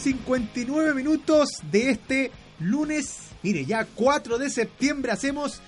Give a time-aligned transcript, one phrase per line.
[0.00, 3.18] 59 minutos de este lunes.
[3.42, 5.60] Mire, ya 4 de septiembre hacemos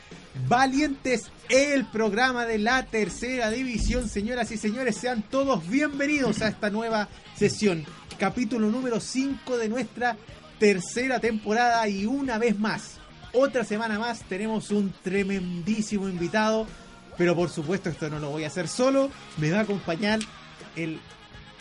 [0.48, 4.09] Valientes, el programa de la tercera división.
[4.09, 7.84] Señoras y señores, sean todos bienvenidos a esta nueva sesión.
[8.19, 10.17] Capítulo número 5 de nuestra
[10.59, 12.98] tercera temporada y una vez más,
[13.35, 16.67] otra semana más, tenemos un tremendísimo invitado.
[17.19, 20.20] Pero por supuesto esto no lo voy a hacer solo, me va a acompañar
[20.75, 20.98] el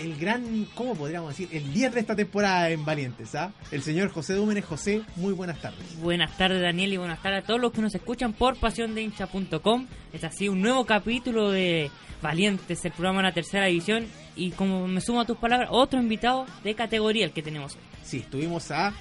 [0.02, 1.50] el gran, ¿cómo podríamos decir?
[1.52, 3.52] El 10 de esta temporada en Valientes, ¿ah?
[3.72, 4.66] El señor José Dúmenes.
[4.66, 6.00] José, muy buenas tardes.
[6.00, 9.88] Buenas tardes, Daniel, y buenas tardes a todos los que nos escuchan por pasiondeincha.com.
[10.12, 14.08] Es así un nuevo capítulo de Valientes, el programa de la tercera división.
[14.36, 17.82] Y como me sumo a tus palabras, otro invitado de categoría el que tenemos hoy.
[18.04, 18.94] Sí, estuvimos a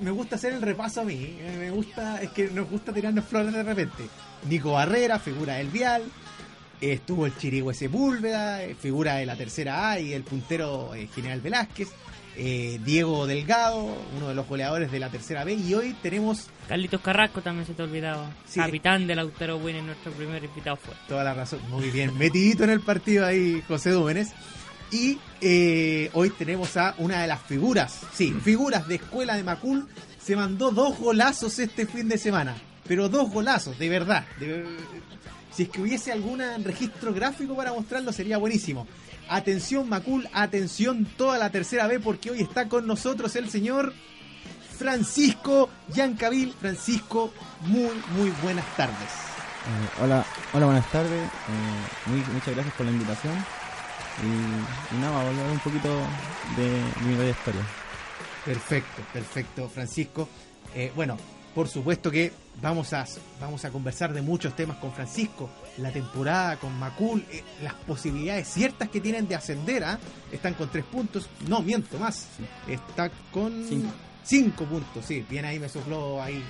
[0.00, 1.38] me gusta hacer el repaso a mí.
[1.58, 4.04] Me gusta, es que nos gusta tirarnos flores de repente.
[4.48, 6.02] Nico Barrera, figura del Vial,
[6.80, 11.40] estuvo el Chirigüe Sepúlveda, eh, figura de la tercera A y el puntero eh, General
[11.40, 11.88] Velázquez,
[12.36, 16.48] eh, Diego Delgado, uno de los goleadores de la tercera B, y hoy tenemos...
[16.68, 20.94] Carlitos Carrasco también se te olvidaba, capitán del Autero Win en nuestro primer invitado fue.
[21.08, 24.32] Toda la razón, muy bien, metidito en el partido ahí José Dúmenes.
[24.92, 25.18] Y
[26.12, 29.88] hoy tenemos a una de las figuras, sí, figuras de Escuela de Macul,
[30.22, 32.54] se mandó dos golazos este fin de semana,
[32.86, 34.64] pero dos golazos, de verdad, de,
[35.56, 38.86] si es que hubiese algún registro gráfico para mostrarlo, sería buenísimo.
[39.26, 43.94] Atención Macul, atención toda la tercera B, porque hoy está con nosotros el señor
[44.78, 46.52] Francisco Yancabil.
[46.60, 48.96] Francisco, muy, muy buenas tardes.
[48.98, 51.24] Eh, hola, hola, buenas tardes.
[51.24, 53.34] Eh, muchas gracias por la invitación.
[54.22, 55.88] Y, nada, vamos a hablar un poquito
[56.56, 56.68] de
[57.02, 57.62] mi historia.
[58.44, 60.28] Perfecto, perfecto, Francisco.
[60.74, 61.16] Eh, bueno,
[61.54, 62.30] por supuesto que
[62.62, 63.04] vamos a,
[63.40, 68.48] vamos a conversar de muchos temas con Francisco, la temporada con Macul, eh, las posibilidades
[68.48, 69.98] ciertas que tienen de ascender, ¿ah?
[70.32, 72.28] están con tres puntos, no miento más,
[72.66, 73.66] está con
[74.24, 74.64] cinco.
[74.64, 76.42] puntos, sí, bien ahí me sopló ahí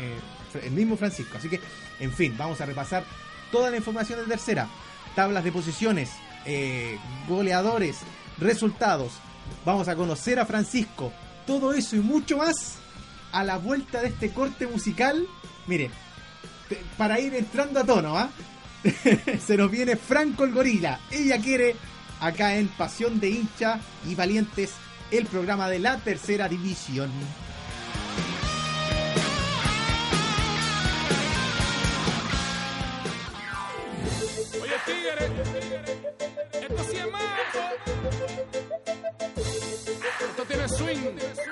[0.00, 1.60] eh, el mismo Francisco, así que
[1.98, 3.04] en fin, vamos a repasar
[3.50, 4.68] toda la información de tercera,
[5.14, 6.10] tablas de posiciones,
[6.46, 6.96] eh,
[7.28, 7.98] goleadores,
[8.38, 9.12] resultados,
[9.64, 11.12] vamos a conocer a Francisco,
[11.46, 12.78] todo eso y mucho más
[13.32, 15.26] a la vuelta de este corte musical,
[15.66, 15.90] mire,
[16.96, 18.30] para ir entrando a tono, ¿ah?
[19.46, 21.00] Se nos viene Franco el Gorila.
[21.10, 21.76] Ella quiere
[22.20, 24.72] acá en Pasión de Hincha y Valientes,
[25.10, 27.10] el programa de la tercera división.
[34.62, 35.26] Oye, tigre,
[36.60, 37.06] esto sí es
[40.30, 41.49] Esto tiene swing.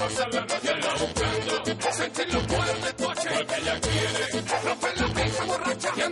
[0.00, 1.92] Para pasar la buscando.
[1.92, 3.28] Sentir los cuernos del coche.
[3.36, 6.09] Porque ella quiere romper la pista borracha.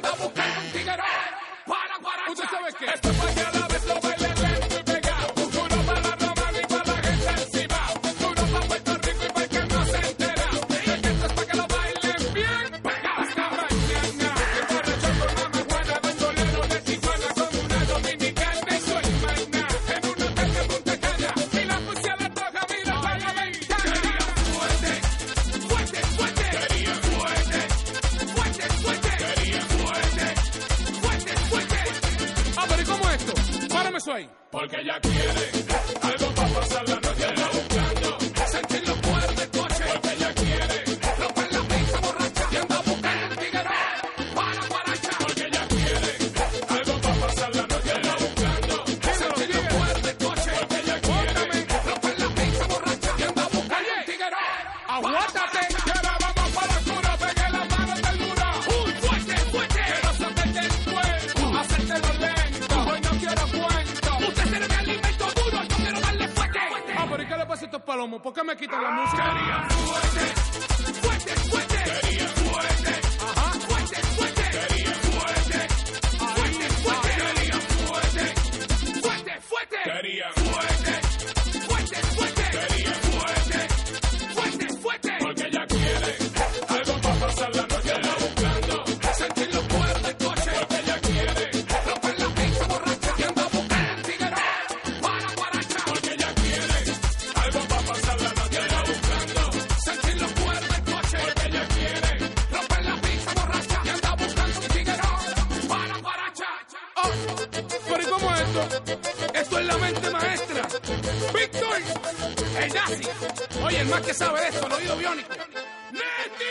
[113.69, 115.29] Oye, el más que sabe de esto, el oído biónico.
[115.29, 116.45] ¡Neti!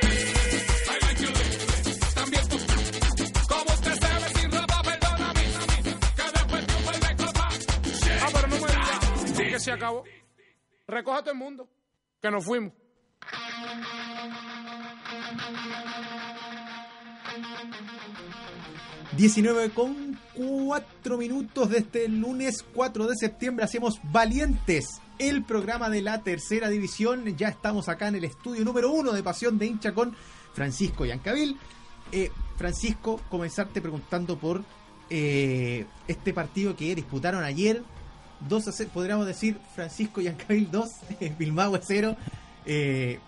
[0.00, 0.08] Que.
[8.22, 10.04] Ah, pero no me digas que se acabó.
[10.86, 11.68] Recoja a todo el mundo.
[12.22, 12.72] Que nos fuimos.
[19.18, 26.00] 19 con 4 minutos de este lunes 4 de septiembre hacemos Valientes, el programa de
[26.00, 27.36] la tercera división.
[27.36, 30.16] Ya estamos acá en el estudio número 1 de Pasión de Hincha con
[30.54, 31.58] Francisco Yancavil.
[32.10, 34.64] Eh, Francisco, comenzarte preguntando por
[35.10, 37.82] eh, este partido que disputaron ayer.
[38.48, 40.90] 2 a 0, podríamos decir Francisco Yancavil 2,
[41.38, 42.16] Bilbao 0.
[42.64, 43.18] Eh,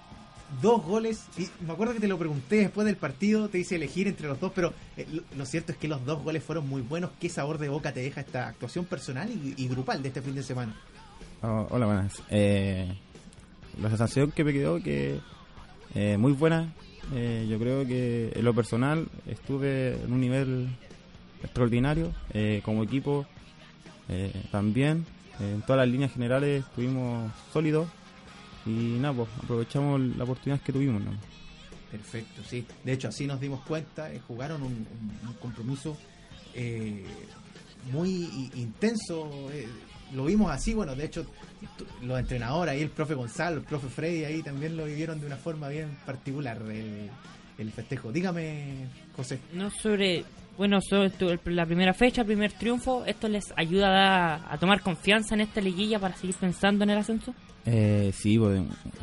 [0.63, 1.25] dos goles.
[1.37, 4.41] Y me acuerdo que te lo pregunté después del partido, te hice elegir entre los
[4.41, 5.07] dos, pero eh,
[5.37, 7.11] lo, cierto es que los dos goles fueron muy buenos.
[7.21, 10.43] ¿Qué sabor de boca te deja esta actuación personal y grupal de este fin de
[10.43, 10.75] semana?
[11.43, 12.23] Oh, hola, buenas.
[12.31, 12.87] Eh,
[13.81, 15.19] la sensación que me quedó que
[15.95, 16.73] eh, muy buena.
[17.15, 20.69] Eh, yo creo que en lo personal estuve en un nivel
[21.43, 22.13] extraordinario.
[22.33, 23.27] Eh, como equipo
[24.51, 25.07] también.
[25.41, 27.89] en todas las líneas generales estuvimos sólidos.
[28.67, 31.03] Y nada, pues aprovechamos la oportunidad que tuvimos.
[31.91, 32.65] Perfecto, sí.
[32.85, 34.11] De hecho, así nos dimos cuenta.
[34.29, 34.73] jugaron un,
[35.27, 35.97] un- compromiso
[37.91, 39.29] muy intenso.
[40.15, 41.27] Lo vimos así, bueno, de hecho,
[42.03, 45.37] los entrenadores ahí, el profe Gonzalo, el profe Freddy ahí también lo vivieron de una
[45.37, 47.11] forma bien particular el,
[47.59, 48.13] el festejo.
[48.13, 48.87] Dígame,
[49.17, 49.39] José.
[49.53, 50.25] No sobre,
[50.59, 54.59] bueno, sobre tu- el- la primera fecha, primer triunfo, ¿esto les ayuda a, dar- a
[54.59, 57.35] tomar confianza en esta liguilla para seguir pensando en el ascenso?
[57.65, 58.61] Eh, sí, pues,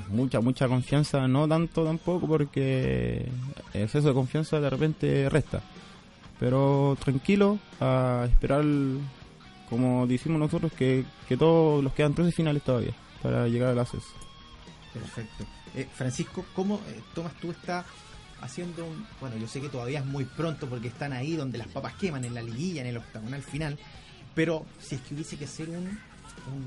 [0.09, 3.25] mucha, mucha confianza, no tanto tampoco porque
[3.73, 5.61] el exceso de confianza de repente resta.
[6.39, 8.63] Pero tranquilo, a esperar,
[9.69, 14.07] como decimos nosotros, que, que todos los quedan 13 finales todavía para llegar al acceso.
[14.94, 15.45] Perfecto.
[15.75, 17.86] Eh, Francisco, ¿cómo eh, tomas tú esta
[18.42, 19.06] haciendo un...
[19.19, 22.24] Bueno, yo sé que todavía es muy pronto porque están ahí donde las papas queman,
[22.25, 23.77] en la liguilla, en el octagonal final,
[24.33, 26.00] pero si es que hubiese que hacer un,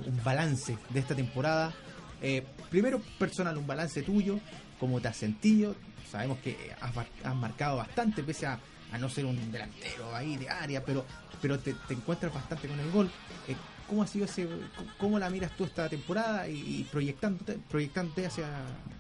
[0.07, 1.73] un, balance de esta temporada,
[2.21, 4.39] eh, primero personal, un balance tuyo,
[4.79, 5.75] cómo te has sentido,
[6.11, 6.93] sabemos que has,
[7.25, 8.59] has marcado bastante, pese a,
[8.93, 11.05] a no ser un delantero ahí de área, pero,
[11.41, 13.11] pero te, te encuentras bastante con el gol.
[13.49, 13.57] Eh,
[13.89, 14.47] ¿Cómo ha sido ese,
[14.77, 18.47] cómo- cómo la miras tú esta temporada y, y proyectándote, proyectándote hacia,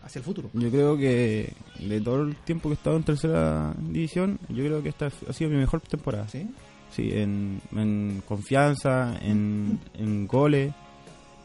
[0.05, 0.51] hacia el futuro?
[0.53, 4.83] Yo creo que de todo el tiempo que he estado en tercera división, yo creo
[4.83, 6.29] que esta ha sido mi mejor temporada.
[6.29, 6.47] ¿Sí?
[6.91, 10.75] Sí, en, en confianza, en, en goles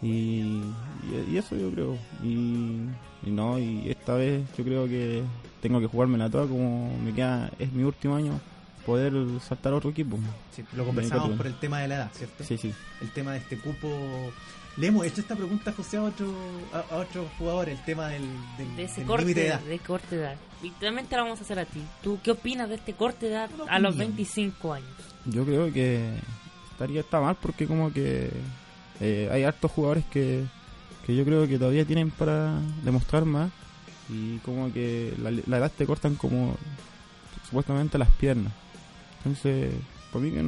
[0.01, 1.97] y, y- y eso yo creo.
[2.23, 2.81] Y,
[3.23, 5.23] y no, y esta vez yo creo que
[5.61, 8.39] tengo que jugármela toda como me queda, es mi último año,
[8.85, 10.17] poder saltar a otro equipo.
[10.55, 12.43] Sí, lo conversamos por el tema de la edad, ¿cierto?
[12.43, 12.73] Sí, sí.
[13.01, 13.89] El tema de este cupo.
[14.77, 16.31] Le hemos hecho esta pregunta, José, a otro,
[16.71, 18.21] a, a otro jugador, el tema del,
[18.59, 19.59] del, De ese del corte de edad.
[19.61, 20.35] de corte de edad.
[20.61, 21.81] Y también te la vamos a hacer a ti.
[22.03, 24.15] ¿Tú qué opinas de este corte de edad a los opinión.
[24.15, 24.87] 25 años?
[25.25, 26.07] Yo creo que
[26.71, 28.29] estaría está mal porque como que
[29.01, 30.43] eh, hay hartos jugadores que,
[31.05, 33.51] que yo creo que todavía tienen para demostrar más
[34.09, 36.55] y como que la, la edad te cortan como
[37.45, 38.53] supuestamente las piernas.
[39.19, 39.73] Entonces,
[40.11, 40.43] por mí que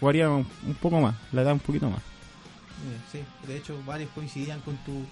[0.00, 2.00] jugaría un, un poco más, la edad un poquito más.
[2.00, 5.04] Eh, Sí, de hecho, varios coincidían con tu.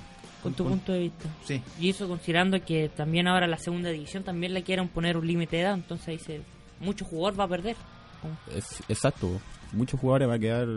[0.42, 1.28] Con tu punto de vista.
[1.44, 5.26] Sí, Y eso considerando que también ahora la segunda división también le quieren poner un
[5.26, 6.40] límite de edad, entonces ahí se,
[6.80, 7.76] mucho jugador va a perder.
[8.54, 9.40] Es, exacto,
[9.72, 10.68] muchos jugadores van a quedar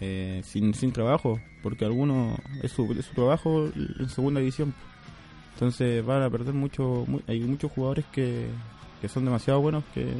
[0.00, 4.74] eh, sin, sin trabajo porque algunos es su, su trabajo en segunda división.
[5.54, 7.04] Entonces van a perder mucho.
[7.06, 8.46] mu- hay muchos jugadores que,
[9.00, 10.12] que son demasiado buenos que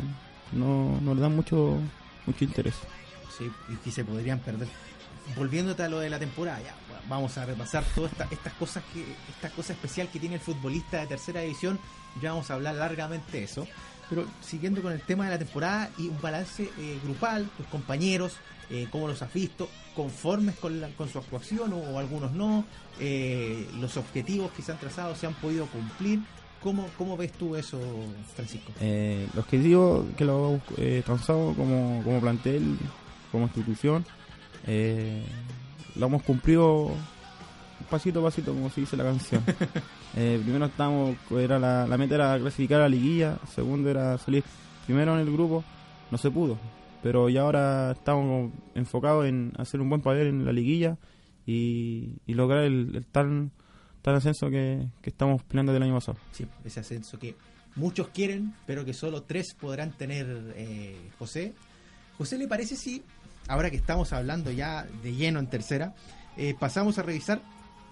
[0.52, 1.78] no, no le dan mucho
[2.26, 2.75] mucho interés.
[3.37, 3.49] sí,
[3.87, 4.69] y se podrían perder.
[5.37, 6.75] Volviéndote a lo de la temporada, ya
[7.09, 11.00] vamos a repasar todas esta- estas cosas que esta cosa especial que tiene el futbolista
[11.00, 11.78] de tercera división.
[12.21, 13.67] Ya vamos a hablar largamente de eso.
[14.09, 18.37] Pero siguiendo con el tema de la temporada y un balance eh, grupal, tus compañeros,
[18.71, 22.65] eh, cómo los has visto, conformes con, la- con su actuación o, o algunos no,
[23.00, 26.21] eh, los objetivos que se han trazado se han podido cumplir.
[26.62, 27.79] ¿Cómo, cómo ves tú eso,
[28.35, 28.73] Francisco?
[28.81, 32.77] Eh, los que digo que lo hemos eh, transado como, como plantel,
[33.31, 34.05] como institución,
[34.67, 35.25] eh,
[35.95, 36.91] lo hemos cumplido
[37.88, 39.43] pasito a pasito, como se dice la canción.
[40.17, 44.43] Eh, primero estamos, era la, meta era clasificar a la liguilla, segundo era salir
[44.87, 45.65] primero en el grupo,
[46.11, 46.59] no se pudo,
[47.03, 50.97] pero ya ahora estamos enfocados en hacer un buen papel en la liguilla
[51.47, 53.50] y, lograr el, el tal,
[54.03, 56.19] tal ascenso que, que estamos planeando del año pasado.
[56.33, 57.35] Sí, ese ascenso que
[57.79, 61.55] muchos quieren, pero que solo tres podrán tener eh, José.
[62.19, 63.03] José, ¿le parece si,
[63.47, 65.95] ahora que estamos hablando ya de lleno en tercera,
[66.37, 67.41] eh, pasamos a revisar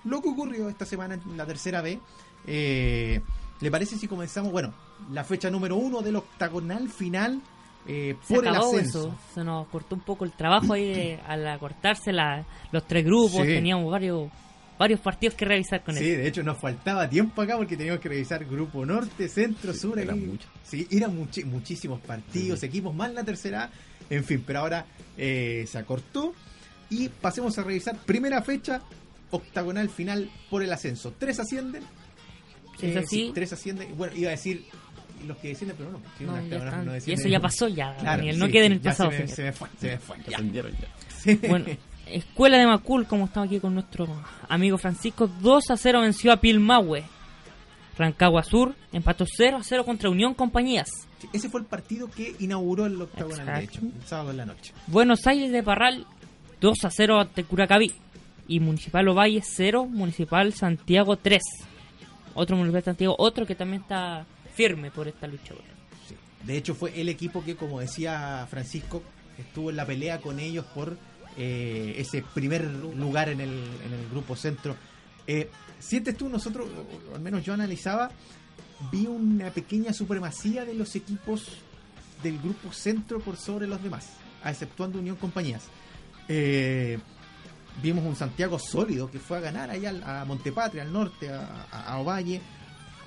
[0.06, 1.98] lo que ocurrió esta semana en la tercera B?
[2.46, 3.20] Eh,
[3.60, 4.72] ¿Le parece si comenzamos, bueno,
[5.12, 7.40] la fecha número uno del octagonal final
[7.88, 8.98] eh, Se por el acabó ascenso?
[9.08, 9.18] eso.
[9.34, 13.42] Se nos cortó un poco el trabajo ahí de- al acortarse la- los tres grupos.
[13.42, 13.46] Sí.
[13.48, 14.30] Teníamos varios
[14.78, 16.18] varios partidos que revisar con Sí, él.
[16.18, 19.98] de hecho nos faltaba tiempo acá porque teníamos que revisar grupo norte, centro, sur.
[19.98, 20.26] eran aquí.
[20.26, 20.50] muchos.
[20.64, 23.70] Sí, eran muchísimos partidos, equipos más la tercera, A,
[24.10, 24.84] en fin, pero ahora
[25.16, 26.34] eh, se acortó
[26.90, 28.82] y pasemos a revisar primera fecha,
[29.36, 31.14] octagonal final por el ascenso.
[31.18, 31.82] Tres ascienden.
[32.78, 33.96] Si es eh, así- sí, tres ascienden.
[33.96, 34.64] Bueno, iba a decir
[35.26, 36.84] los que descienden, pero no, No, una ya octagonal están.
[36.86, 37.22] no y desciende.
[37.22, 38.38] eso ya pasó ya, Claro, Daniel.
[38.38, 39.10] No sí, quede en el pasado.
[39.12, 40.16] Se me, se me fue, se me fue.
[40.28, 40.38] ya.
[40.40, 40.62] Ya.
[41.16, 41.40] Sí.
[41.48, 41.66] Bueno,
[42.06, 44.06] Escuela de Macul, como estamos aquí con nuestro
[44.48, 47.02] amigo Francisco, 2 a 0 venció a Pilmahue.
[47.98, 50.88] Rancagua Sur empató 0 a 0 contra Unión Compañías.
[51.18, 54.44] Sí, Ese fue el partido que inauguró el octagonal, de hecho, el sábado en la
[54.46, 54.72] noche.
[54.86, 56.06] Buenos Aires de Parral
[56.60, 57.92] 2 a 0 ante Curacaví.
[58.48, 61.42] Y Municipal Ovalle 0, Municipal Santiago 3.
[62.34, 65.54] Otro Municipal Santiago, otro que también está firme por esta lucha.
[66.44, 69.02] De hecho, fue el equipo que, como decía Francisco,
[69.36, 70.96] estuvo en la pelea con ellos por
[71.36, 74.76] eh, ese primer lugar en el, en el grupo centro.
[75.26, 76.68] Eh, ¿Sientes tú, nosotros,
[77.14, 78.10] al menos yo analizaba,
[78.92, 81.48] vi una pequeña supremacía de los equipos
[82.22, 84.10] del grupo centro por sobre los demás,
[84.44, 85.64] exceptuando Unión Compañías?
[86.28, 86.98] Eh,
[87.82, 91.98] vimos un Santiago sólido que fue a ganar allá al- a Montepatria, al norte, a,
[91.98, 92.40] Ovalle.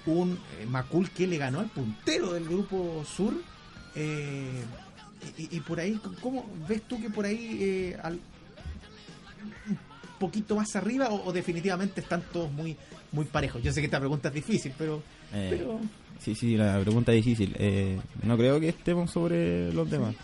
[0.06, 3.34] Un eh, Macul que le ganó al puntero del grupo sur.
[3.96, 4.64] eh,
[5.38, 8.20] y, y por ahí, ¿cómo ves tú que por ahí eh, al-
[9.70, 9.78] un
[10.20, 12.76] poquito más arriba o, o definitivamente están todos muy
[13.12, 13.62] muy parejos?
[13.62, 15.02] Yo sé que esta pregunta es difícil, pero,
[15.34, 15.80] Eh, pero
[16.20, 17.56] Sí, sí, la pregunta es difícil.
[17.58, 20.16] Eh, no creo que estemos sobre los demás.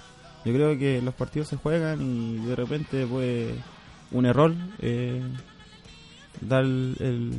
[0.44, 3.56] Yo creo que los partidos se juegan y de repente puede
[4.16, 5.22] un error eh,
[6.42, 7.34] dar el, el,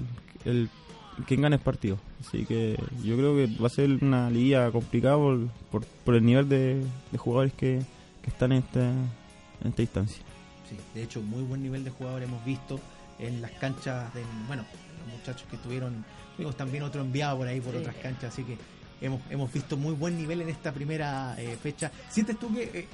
[0.44, 0.70] el-
[1.26, 1.98] quien gane el partido.
[2.20, 6.24] Así que yo creo que va a ser una liga complicada por, por, por el
[6.24, 7.80] nivel de, de jugadores que,
[8.22, 10.22] que están en esta, en esta instancia.
[10.68, 12.78] Sí, de hecho, muy buen nivel de jugador hemos visto
[13.18, 14.64] en las canchas de, bueno,
[15.06, 16.04] los muchachos que estuvieron,
[16.36, 17.78] tuvimos también otro enviado por ahí por Sí.
[17.78, 18.58] otras canchas, así que
[19.00, 21.90] hemos, hemos visto muy buen nivel en esta primera eh, fecha.
[22.10, 22.88] ¿Sientes tú que eh,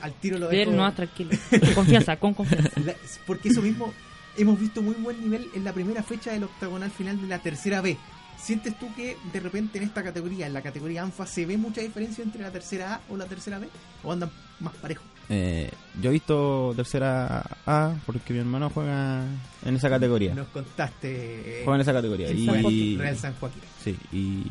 [0.00, 1.30] al tiro lo dejo- no, tranquilo.
[1.50, 2.70] Con confianza, con confianza.
[2.80, 2.94] la-
[3.26, 3.92] porque eso mismo,
[4.36, 7.80] hemos visto muy buen nivel en la primera fecha del octagonal final de la tercera
[7.80, 7.96] B.
[8.38, 11.80] ¿Sientes tú que de repente en esta categoría, en la categoría ANFA, se ve mucha
[11.80, 13.66] diferencia entre la tercera A o la tercera B?
[14.04, 15.06] ¿O andan más parejos?
[15.30, 19.24] Eh, yo he visto tercera A porque mi hermano juega
[19.64, 20.34] en esa categoría.
[20.34, 21.60] Nos contaste.
[21.60, 22.28] eh, Juega en esa categoría.
[22.28, 23.62] en y, San Joaquín, Real San Joaquín.
[23.82, 24.42] Sí, y,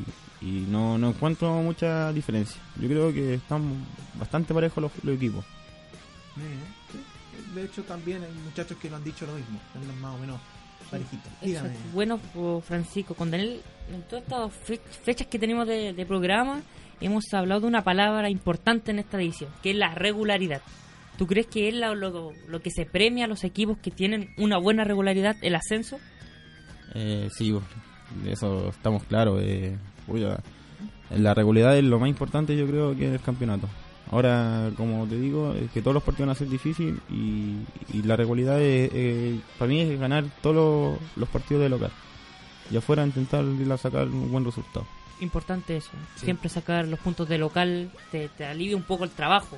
[0.46, 2.62] y no, no encuentro mucha diferencia.
[2.80, 3.84] Yo creo que están
[4.20, 5.44] bastante parejos los, los equipos.
[6.36, 7.54] Sí.
[7.56, 9.60] De hecho, también hay muchachos que lo han dicho lo mismo.
[9.74, 10.40] Andan más o menos
[10.92, 11.32] parejitos.
[11.94, 13.62] Bueno, pues, Francisco, con Daniel,
[13.92, 16.62] en todas estas fe- fechas que tenemos de, de programa,
[17.02, 20.62] hemos hablado de una palabra importante en esta edición, que es la regularidad.
[21.18, 24.58] ¿Tú crees que es lo, lo que se premia a los equipos que tienen una
[24.58, 25.98] buena regularidad, el ascenso?
[26.94, 27.58] Eh, sí,
[28.26, 29.40] eso estamos claros.
[29.42, 29.78] Eh,
[31.10, 33.68] la regularidad es lo más importante yo creo que en el campeonato.
[34.12, 37.56] Ahora, como te digo, es que todos los partidos van a ser difíciles y,
[37.92, 41.92] y la regularidad es, eh, para mí es ganar todos los, los partidos de local.
[42.70, 44.86] Y afuera intentar ir a sacar un buen resultado.
[45.22, 45.92] Importante eso.
[46.16, 46.26] Sí.
[46.26, 49.58] Siempre sacar los puntos de local te, te alivia un poco el trabajo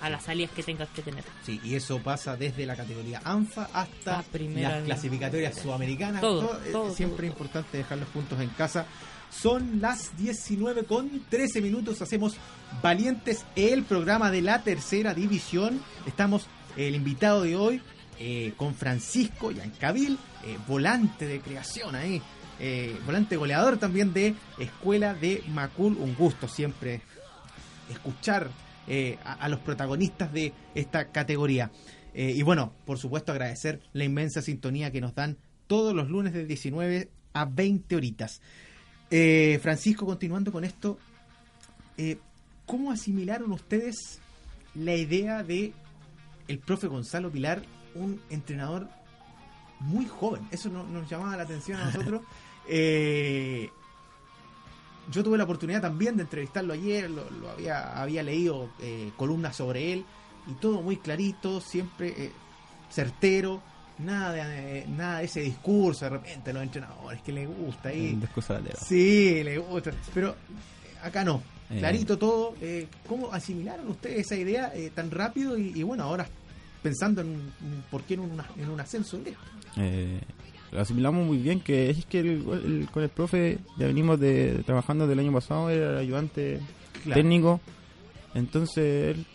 [0.00, 1.24] a las salidas que tengas que tener.
[1.44, 6.20] Sí, y eso pasa desde la categoría ANFA hasta primera las clasificatorias sudamericanas.
[6.20, 7.32] Todo, eh, todo, siempre todo.
[7.32, 8.86] importante dejar los puntos en casa.
[9.30, 12.00] Son las 19 con 13 minutos.
[12.02, 12.36] Hacemos
[12.82, 15.80] Valientes, el programa de la tercera división.
[16.06, 17.80] Estamos, el invitado de hoy,
[18.18, 22.22] eh, con Francisco Yancabil, eh, volante de creación ahí.
[22.60, 25.96] eh, volante goleador también de Escuela de Macul.
[25.96, 27.02] Un gusto siempre
[27.90, 28.48] escuchar
[28.86, 31.70] eh, a, a los protagonistas de esta categoría.
[32.14, 36.32] Eh, y bueno, por supuesto agradecer la inmensa sintonía que nos dan todos los lunes
[36.32, 38.40] de 19 a 20 horitas.
[39.16, 40.98] Eh, Francisco, continuando con esto,
[41.96, 42.18] eh,
[42.66, 44.18] ¿cómo asimilaron ustedes
[44.74, 45.72] la idea de
[46.48, 47.62] el profe Gonzalo Pilar,
[47.94, 48.88] un entrenador
[49.78, 50.48] muy joven?
[50.50, 52.22] Eso no- nos llamaba la atención a nosotros.
[52.66, 53.68] Eh,
[55.12, 59.54] yo tuve la oportunidad también de entrevistarlo ayer, lo, lo había, había leído eh, columnas
[59.54, 60.06] sobre él
[60.46, 62.32] y todo muy clarito, siempre eh,
[62.90, 63.60] certero,
[63.98, 68.10] nada de, eh, nada de ese discurso de repente los entrenadores que les gusta ahí.
[68.80, 69.92] Sí, le gusta.
[70.12, 70.34] Pero eh,
[71.02, 71.42] acá no.
[71.70, 71.78] Eh.
[71.78, 72.54] Clarito todo.
[72.60, 75.56] Eh, ¿Cómo asimilaron ustedes esa idea eh, tan rápido?
[75.58, 76.26] Y, y bueno, ahora
[76.82, 77.52] pensando en, un-
[77.90, 79.40] por qué en, una- en un ascenso directo.
[79.76, 80.20] Eh,
[80.72, 84.62] lo asimilamos muy bien, que es que el- el- con el profe ya venimos de,
[84.66, 86.60] trabajando del año pasado, era el ayudante
[87.04, 87.20] Claro.
[87.20, 87.60] técnico,
[88.34, 89.26] entonces él,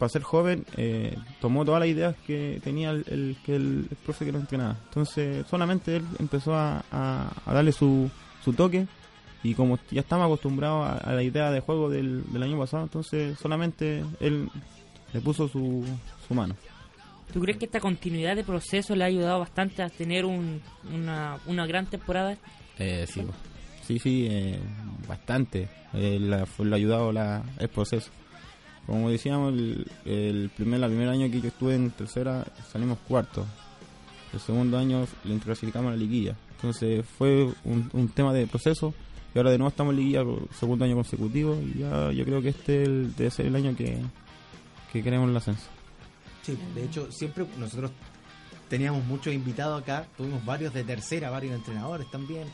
[0.00, 3.96] para ser joven, eh, tomó todas las ideas que tenía el, el- que el, el
[4.04, 4.76] profe que lo entrenaba.
[4.88, 8.10] Entonces solamente él empezó a, a- a darle su,
[8.44, 8.86] su toque
[9.44, 12.82] y como ya estamos acostumbrados a, a la idea de juego del, del año pasado,
[12.82, 14.48] entonces solamente él
[15.12, 15.84] le puso su,
[16.26, 16.56] su mano.
[17.32, 20.60] ¿Tú crees que esta continuidad de proceso le ha ayudado bastante a tener un-
[20.92, 22.36] una, una gran temporada?
[22.78, 23.22] Eh, sí,
[23.86, 24.58] sí, sí, eh,
[25.06, 25.68] bastante.
[25.94, 28.10] Eh, le ha ayudado la, el proceso.
[28.86, 33.46] Como decíamos, el, el primer, la primer año que yo estuve en tercera salimos cuarto.
[34.32, 36.36] El segundo año le clasificamos a la liguilla.
[36.60, 38.92] Entonces fue un, tema de proceso
[39.34, 42.42] y ahora de nuevo estamos en liguilla por segundo año consecutivo y ya yo creo
[42.42, 43.98] que este debe ser el año que,
[44.92, 45.66] que queremos el ascenso.
[46.42, 47.92] Sí, de hecho, siempre nosotros
[48.68, 52.46] teníamos muchos invitados acá, tuvimos varios de tercera, varios entrenadores también.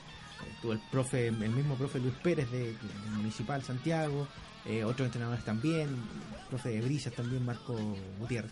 [0.63, 2.77] Tuvo el profe, el mismo profe Luis Pérez de
[3.17, 4.29] Municipal Santiago,
[4.69, 5.89] eh, otros entrenadores también,
[6.49, 7.77] profe de Brillas también, Marco
[8.19, 8.51] Gutiérrez.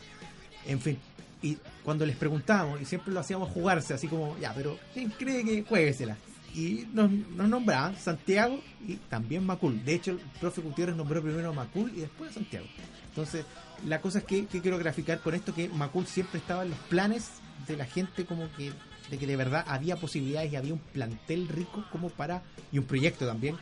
[0.66, 0.98] En fin,
[1.42, 5.44] y cuando les preguntábamos, y siempre lo hacíamos jugarse, así como, ya, pero ¿quién cree
[5.44, 6.16] que jueguesela?
[6.54, 9.84] Y nos, nos nombraban Santiago y también Macul.
[9.84, 12.66] De hecho, el profe Gutiérrez nombró primero a Macul y después a Santiago.
[13.08, 13.44] Entonces,
[13.86, 16.78] la cosa es que, que quiero graficar con esto que Macul siempre estaba en los
[16.78, 17.30] planes
[17.66, 18.72] de la gente como que
[19.10, 22.84] de que de verdad había posibilidades y había un plantel rico como para y un
[22.84, 23.56] proyecto también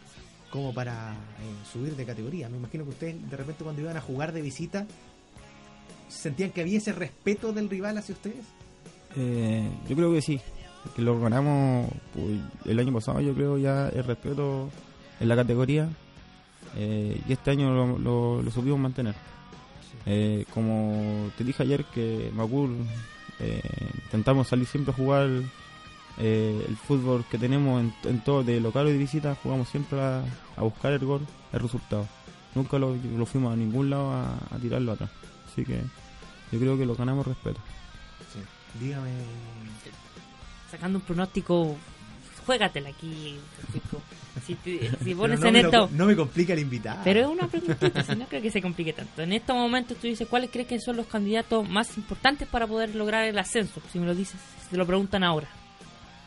[0.53, 2.49] como para eh, subir de categoría.
[2.49, 4.87] Me imagino que ustedes de repente cuando iban a jugar de visita
[6.09, 8.45] sentían que había ese respeto del rival hacia ustedes.
[9.17, 10.41] Eh, yo creo que sí,
[10.95, 14.69] que lo ganamos pues, el año pasado, yo creo ya el respeto
[15.19, 15.89] en la categoría
[16.77, 19.15] eh, y este año lo, lo, lo supimos mantener.
[20.05, 22.77] Eh, como te dije ayer que Macul
[23.39, 23.63] eh,
[24.05, 25.29] intentamos salir siempre a jugar
[26.19, 30.01] eh, el fútbol que tenemos en, en todo, de local o de visita, jugamos siempre
[30.01, 30.23] a,
[30.57, 32.07] a buscar el gol, el resultado.
[32.55, 35.11] Nunca lo, lo fuimos a ningún lado a, a tirarlo atrás.
[35.51, 35.81] Así que
[36.53, 37.61] yo creo que lo ganamos respeto.
[38.81, 39.11] Dígame.
[40.71, 41.77] Sacando un pronóstico,
[42.47, 44.01] juégatela aquí, Francisco.
[44.47, 45.91] Si, te- si pones no, en esto...
[45.93, 47.01] no me complica el invitado.
[47.05, 49.21] Pero es una preguntita, si no creo que se complique tanto.
[49.23, 52.95] En estos momentos tú dices, ¿cuáles crees que son los candidatos más importantes para poder
[52.95, 53.83] lograr el ascenso?
[53.93, 55.49] Si me lo dices, si te lo preguntan ahora.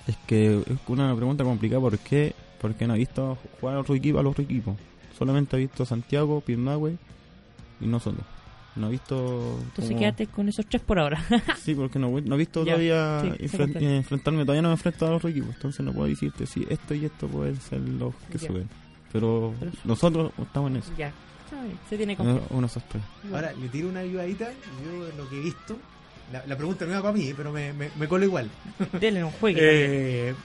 [0.07, 1.81] Es que es una pregunta complicada.
[1.81, 2.33] ¿Por qué?
[2.61, 4.75] Porque no he visto jugar a otro equipo, a los otros equipos.
[5.17, 6.97] Solamente he visto Santiago, Pirnagüe
[7.81, 8.23] y nosotros.
[8.75, 9.57] No he visto.
[9.63, 11.23] Entonces como- quédate con esos tres por ahora.
[11.63, 14.43] Sí, porque no, no he visto Ya, todavía sí, enfren- enfrentarme.
[14.43, 15.55] Todavía no me he enfrentado a los otros equipos.
[15.55, 18.47] Entonces no puedo decirte si esto y esto pueden ser los que Ya.
[18.47, 18.69] suben.
[19.13, 20.91] Pero Pero- nosotros estamos en eso.
[20.97, 21.11] ya,
[21.89, 22.81] se tiene Uno confianza.
[23.31, 24.49] Ahora, le tiro una ayudadita.
[24.83, 25.77] Yo lo que he visto.
[26.31, 28.49] La, la pregunta no era para mí, pero me, me, me colo igual.
[28.99, 29.59] Dele un juegue.
[30.29, 30.35] Eh,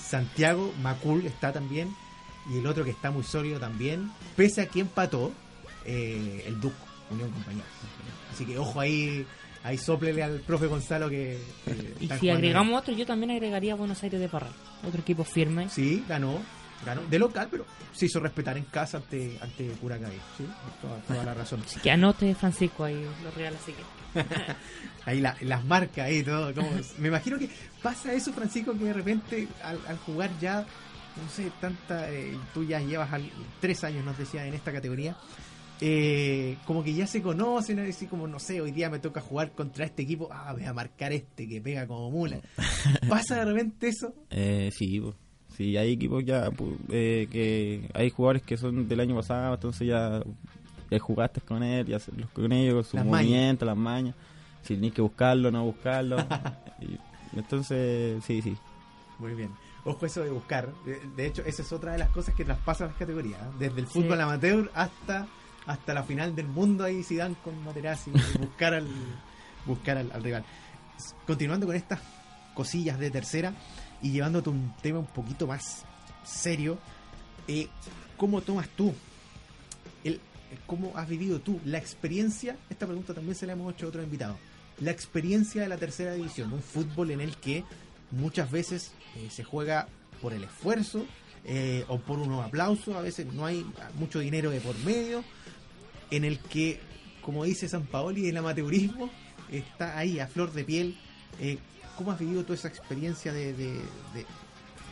[0.00, 1.94] Santiago Macul está también.
[2.52, 4.10] Y el otro que está muy sólido también.
[4.36, 5.32] Pese a que empató
[5.84, 6.74] eh, el Duc,
[7.10, 7.62] Unión Compañía.
[8.32, 9.24] Así que ojo ahí.
[9.64, 11.34] Ahí soplele al profe Gonzalo que.
[11.66, 14.50] eh, y si agregamos otro, yo también agregaría Buenos Aires de Parral.
[14.86, 15.68] Otro equipo firme.
[15.70, 16.40] Sí, ganó.
[16.84, 20.16] Ganó de local, pero se hizo respetar en casa ante, ante Curacaví.
[20.36, 20.44] Sí,
[20.80, 21.62] toda, toda la razón.
[21.64, 23.82] Así que anote Francisco ahí los reales así que.
[25.04, 26.54] Ahí la- las marcas ahí todo.
[26.54, 27.48] como- me imagino que
[27.82, 30.60] pasa eso, Francisco, que de repente al, al jugar ya,
[31.20, 32.10] no sé, tanta.
[32.12, 35.16] eh, tú ya llevas al- tres años, nos decía, en esta categoría.
[35.80, 39.50] eh, como que ya se conocen, así como, no sé, hoy día me toca jugar
[39.52, 40.28] contra este equipo.
[40.30, 42.38] Ah, voy a marcar este que pega como mula.
[43.08, 44.14] ¿Pasa de repente eso?
[44.30, 45.00] Eh, sí,
[45.62, 49.86] sí, hay equipos ya pu- eh, que hay jugadores que son del año pasado, entonces
[49.88, 50.22] ya,
[50.90, 53.20] ya jugaste con él, ya se- los- con ellos, sus Las mañas.
[53.26, 54.14] movimientos, las mañas,
[54.62, 56.16] si tenés que buscarlo, no buscarlo.
[56.80, 56.98] y,
[57.38, 58.56] entonces, sí, sí.
[59.18, 59.50] Muy bien.
[59.84, 60.68] Ojo eso de buscar.
[61.16, 63.40] De, hecho, esa es otra de las cosas que traspasan las categorías.
[63.40, 63.50] ¿eh?
[63.58, 64.22] Desde el fútbol Sí.
[64.22, 65.26] amateur hasta
[65.64, 68.86] hasta la final del mundo ahí Zidane con Materazzi y buscar al
[69.64, 70.44] buscar al, al rival.
[71.26, 72.00] Continuando con estas
[72.54, 73.52] cosillas de tercera
[74.02, 75.84] y llevándote un tema un poquito más
[76.24, 76.78] serio,
[77.48, 77.68] eh,
[78.16, 78.92] ¿cómo tomas tú
[80.04, 80.20] el,
[80.66, 82.56] cómo has vivido tú la experiencia?
[82.68, 84.36] Esta pregunta también se la hemos hecho a otros invitados.
[84.80, 87.64] La experiencia de la tercera división, un fútbol en el que
[88.10, 89.86] muchas veces eh, se juega
[90.20, 91.06] por el esfuerzo
[91.44, 93.66] eh, o por unos aplausos, a veces no hay
[93.98, 95.24] mucho dinero de por medio,
[96.10, 96.80] en el que,
[97.22, 99.10] como dice San Paoli, el amateurismo
[99.50, 100.98] está ahí a flor de piel.
[101.92, 103.72] Eh, ¿Cómo has vivido toda esa experiencia de, de,
[104.14, 104.26] de-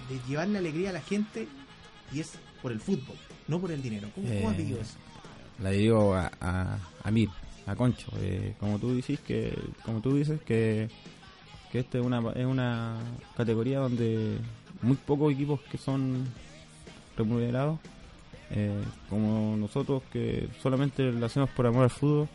[0.08, 1.46] de llevarle alegría a la gente
[2.12, 2.32] y es
[2.62, 3.16] por el fútbol,
[3.48, 4.08] no por el dinero?
[4.14, 4.94] ¿Cómo, cómo has Eh, vivido eso?
[5.60, 7.28] la digo a, a, a mí,
[7.66, 8.10] a Concho.
[8.18, 10.88] eh, como tú dices que, como tú dices que,
[11.70, 12.96] que esta es una, es una
[13.36, 14.38] categoría donde
[14.82, 16.24] muy pocos equipos que son
[17.16, 17.78] remunerados,
[18.50, 22.28] eh, como nosotros que solamente lo hacemos por amor al fútbol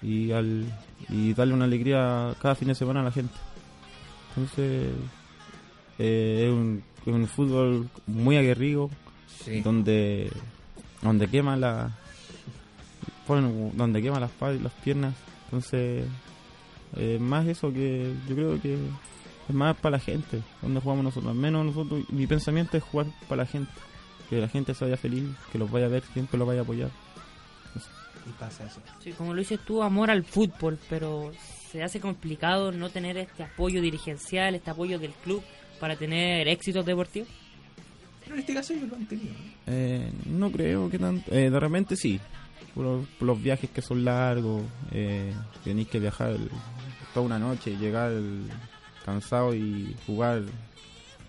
[0.00, 0.64] y al
[1.10, 3.34] y darle una alegría cada fin de semana a la gente.
[4.36, 4.92] Entonces
[5.98, 8.90] eh, es, un, es un fútbol muy aguerrido,
[9.62, 10.30] donde
[11.02, 11.90] donde quema la
[13.28, 15.14] bueno, donde quema las las piernas.
[15.44, 16.06] Entonces
[16.96, 18.74] eh, más eso que yo creo que
[19.48, 21.30] es más para la gente donde jugamos nosotros.
[21.30, 23.70] Al menos nosotros mi pensamiento es jugar para la gente
[24.28, 26.62] que la gente se vaya feliz que los vaya a ver siempre los vaya a
[26.62, 26.90] apoyar.
[28.26, 28.80] Y pasa eso.
[29.00, 31.30] Sí, como lo dices tú, amor al fútbol, pero
[31.74, 35.42] se hace complicado no tener este apoyo dirigencial, este apoyo del club
[35.80, 37.28] para tener éxitos deportivos.
[38.22, 39.32] Pero en este caso ellos lo han tenido.
[39.32, 39.38] ¿no?
[39.66, 41.32] Eh, no creo que tanto.
[41.34, 42.20] Eh, de repente sí.
[42.74, 44.62] Por, los- por los viajes que son largos.
[44.92, 45.32] Eh,
[45.64, 46.48] tenéis que viajar el-
[47.12, 48.44] toda una noche llegar el-
[49.04, 50.42] cansado y jugar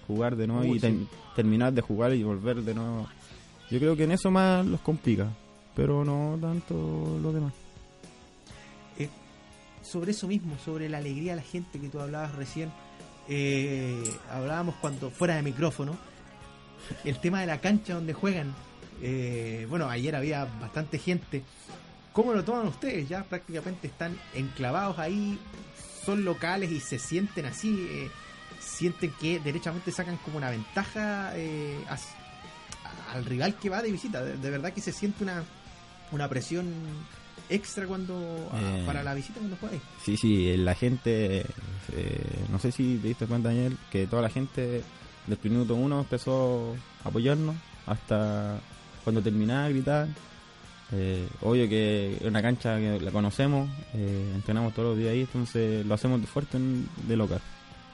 [0.07, 1.07] jugar de nuevo Uy, y sí.
[1.35, 3.07] terminar de jugar y volver de nuevo.
[3.71, 5.27] Yo creo que en eso más los complica.
[5.75, 7.53] Pero no tanto lo demás.
[9.85, 12.71] Sobre eso mismo, sobre la alegría de la gente que tú hablabas recién,
[13.29, 15.95] eh, hablábamos cuando fuera de micrófono,
[17.03, 18.53] el tema de la cancha donde juegan.
[19.01, 21.43] eh, bueno, ayer había bastante gente.
[22.13, 23.09] ¿Cómo lo toman ustedes?
[23.09, 25.37] Ya prácticamente están enclavados ahí,
[26.05, 28.09] son locales y se sienten así, eh,
[28.59, 31.77] sienten que derechamente sacan como una ventaja eh,
[33.13, 34.23] al rival que va de visita.
[34.23, 35.43] De, de verdad que se siente una,
[36.11, 36.73] una presión
[37.49, 38.13] extra cuando
[38.53, 38.83] Eh.
[38.85, 39.81] para la visita cuando juegas.
[40.03, 41.45] Sí, sí, eh, la gente,
[41.93, 44.83] eh, no sé si te diste cuenta, Daniel, que toda la gente
[45.27, 47.55] del minuto uno empezó a apoyarnos
[47.85, 48.59] hasta
[49.03, 50.07] cuando terminaba a gritar.
[50.91, 55.21] Eh, obvio que es una cancha que la conocemos, eh, entrenamos todos los días ahí,
[55.21, 57.41] entonces lo hacemos de fuerte en- de local.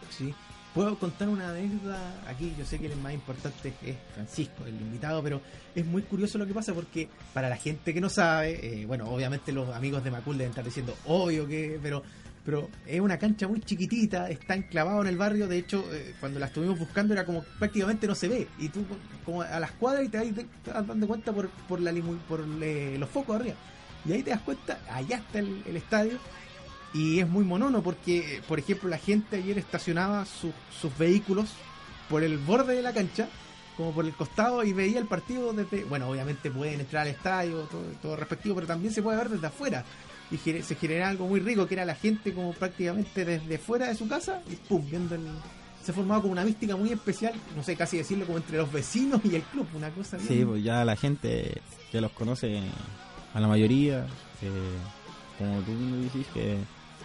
[0.10, 0.34] Sí.
[0.74, 5.22] Puedo contar una anécdota aquí, yo sé que el más importante es Francisco, el invitado,
[5.22, 5.42] pero
[5.76, 9.10] es muy curioso lo que pasa porque para la gente que no sabe, eh, bueno,
[9.10, 12.04] obviamente los amigos de Macul deben estar diciendo, obvio que, pero
[12.44, 16.40] pero es una cancha muy chiquitita, está enclavado en el barrio, de hecho, eh, cuando
[16.40, 18.84] la estuvimos buscando era como prácticamente no se ve, y tú
[19.26, 21.94] como a las cuadras y te, vas- dando cuenta por, por, la,
[22.28, 23.56] por eh, los focos arriba,
[24.06, 26.18] y ahí te das cuenta, allá está el estadio,
[26.94, 31.50] y es muy monono porque, por ejemplo, la gente ayer estacionaba su- sus vehículos
[32.10, 33.28] por el borde de la cancha,
[33.78, 35.86] como por el costado, y veía el partido desde.
[35.86, 39.48] Bueno, obviamente pueden entrar al estadio, todo, todo respectivo, pero también se puede ver desde
[39.48, 39.86] afuera.
[40.30, 43.96] Y se genera algo muy rico que era la gente como prácticamente desde fuera de
[43.96, 45.22] su casa y pum, viendo el.
[45.84, 49.20] Se formaba como una mística muy especial, no sé, casi decirlo como entre los vecinos
[49.26, 50.28] y el club, una cosa bien.
[50.30, 51.60] Sí, pues ya la gente
[51.92, 52.62] ya los conoce
[53.34, 54.06] a la mayoría.
[54.42, 54.50] eh,
[55.40, 56.58] como tú mismo dices, que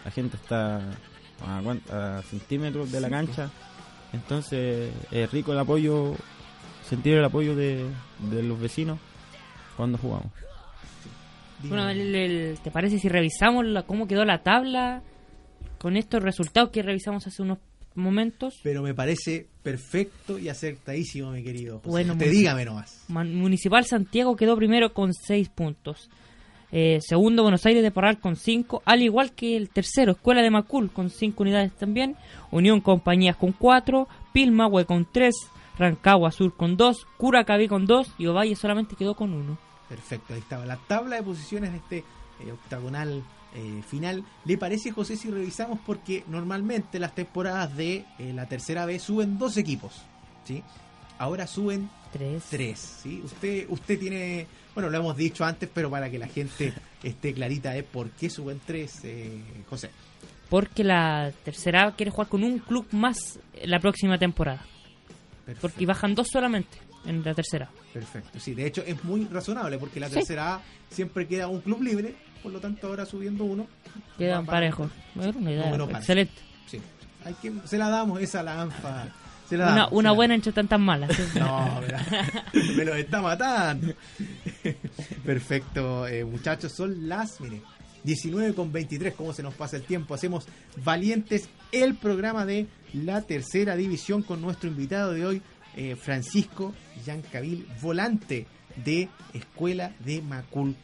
[0.06, 0.80] la gente está
[1.44, 1.58] a,
[1.90, 3.50] a centímetros de la cancha.
[4.12, 6.14] Entonces es rico el apoyo,
[6.88, 7.84] sentir el apoyo de,
[8.30, 9.00] de los vecinos
[9.76, 10.30] cuando jugamos.
[11.64, 15.02] Bueno, el- el- ¿te parece si revisamos la, cómo quedó la tabla
[15.78, 17.58] con estos resultados que revisamos hace unos
[17.96, 18.54] momentos?
[18.62, 21.78] Pero me parece perfecto y acertadísimo, mi querido.
[21.78, 21.88] José.
[21.90, 23.04] Bueno, te dígame nomás.
[23.08, 26.08] Municipal Santiago quedó primero con 6 puntos.
[26.72, 30.50] Eh, segundo, Buenos Aires de Parral con 5, al igual que el tercero, Escuela de
[30.50, 32.16] Macul con 5 unidades también,
[32.50, 35.34] Unión Compañías con 4, Pilmahue con 3,
[35.78, 39.56] Rancagua Sur con 2, Curacaví con 2 y Ovalle solamente quedó con 1.
[39.88, 43.22] Perfecto, ahí estaba la tabla de posiciones de este eh, octagonal
[43.54, 44.24] eh, final.
[44.44, 45.78] ¿Le parece, José, si revisamos?
[45.86, 50.02] Porque normalmente las temporadas de la tercera vez suben dos equipos,
[50.44, 50.64] ¿sí?
[51.18, 52.42] Ahora suben 3.
[52.50, 53.20] tres, ¿sí?
[53.24, 57.70] Usted, usted tiene, bueno, lo hemos dicho antes, pero para que la gente esté clarita
[57.70, 59.90] de por qué suben tres, eh, José.
[60.48, 64.64] Porque la tercera quiere jugar con un club más la próxima temporada.
[65.44, 65.60] Perfecto.
[65.68, 66.78] Porque bajan dos solamente.
[67.04, 67.68] en la tercera.
[67.92, 71.82] Perfecto, sí, de hecho es muy razonable porque la tercera A siempre queda un club
[71.82, 73.66] libre, por lo tanto ahora subiendo uno.
[74.18, 74.90] Quedan parejos.
[75.98, 76.34] Excelente.
[76.66, 76.80] Sí,
[77.24, 79.08] hay que, se la damos esa la ANFA.
[79.48, 81.16] Se la Una, damos, se una la- buena entre tantas malas.
[81.16, 81.22] ¿sí?
[81.38, 81.80] No,
[82.76, 83.94] me lo está matando.
[85.24, 87.62] Perfecto, eh, muchachos, son las, mire,
[88.04, 90.14] 19 con 23, cómo se nos pasa el tiempo.
[90.14, 90.46] Hacemos
[90.84, 95.42] Valientes, el programa de la tercera división con nuestro invitado de hoy,
[95.76, 98.46] eh, Francisco Yancavil, volante
[98.84, 100.74] de Escuela de Macul.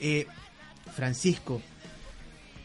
[0.00, 0.26] Eh,
[0.94, 1.60] Francisco,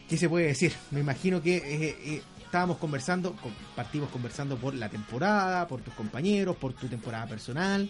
[0.08, 0.72] ¿qué se puede decir?
[0.90, 6.72] Me imagino que estábamos conversando, con- partimos conversando por la temporada, por tus compañeros, por
[6.72, 7.88] tu temporada personal.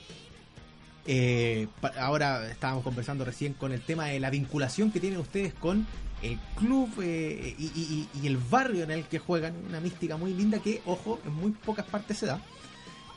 [1.07, 1.69] Eh,
[1.99, 5.87] ahora estábamos conversando recién con el tema de la vinculación que tienen ustedes con
[6.23, 10.35] el club eh, y, y- y el barrio en el que juegan, una mística muy
[10.35, 12.41] linda que, ojo, en muy pocas partes se da.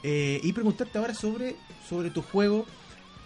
[0.03, 1.55] Eh, y preguntarte ahora sobre,
[1.89, 2.65] sobre tu juego.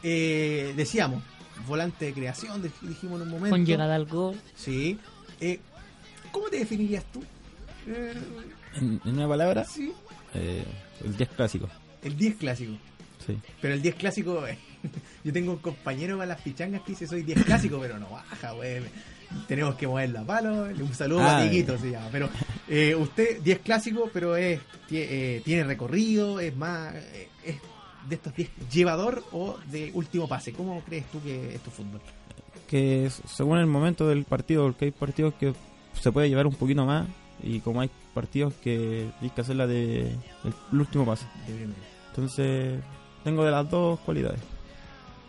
[0.04, 1.22] Eh, decíamos,
[1.68, 3.56] volante de creación, dij- dijimos en un momento.
[3.56, 4.36] Con llegada al gol.
[4.56, 4.98] Sí.
[5.42, 5.60] Eh,
[6.32, 7.22] ¿Cómo te definirías tú?
[7.88, 8.14] Eh,
[8.76, 9.92] En, en una palabra, sí.
[10.34, 10.64] eh,
[11.04, 11.70] el 10 clásico.
[12.04, 12.74] El 10 clásico.
[13.26, 13.38] Sí.
[13.62, 14.58] Pero el 10 clásico, eh,
[15.24, 18.52] yo tengo un compañero para las pichangas que dice soy 10 clásico, pero no baja,
[18.52, 18.82] güey.
[19.48, 20.66] Tenemos que moverlo a palo.
[20.66, 22.08] Un saludo Ah, a Tiguito se llama.
[22.12, 22.30] Pero
[22.68, 26.94] eh, usted, 10 clásico, pero es tie- eh, tiene recorrido, es más.
[26.96, 27.56] eh, es
[28.08, 30.54] de estos 10 llevador o de último pase.
[30.54, 32.02] ¿Cómo crees tú que es tu fútbol?
[32.68, 35.54] Que según el momento del partido, porque hay partidos que
[36.00, 37.08] se puede llevar un poquito más
[37.44, 41.26] y como hay partidos que tienes que hacer la de el, el último pase.
[42.10, 42.82] Entonces,
[43.24, 44.40] tengo de las dos cualidades.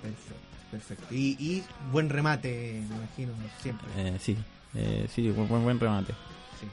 [0.02, 0.34] Perfecto,
[0.70, 1.14] perfecto.
[1.14, 3.88] Y, y buen remate, me imagino, siempre.
[3.96, 4.36] Eh, sí,
[4.74, 6.12] eh, sí, buen, buen, buen remate.
[6.60, 6.66] Sí.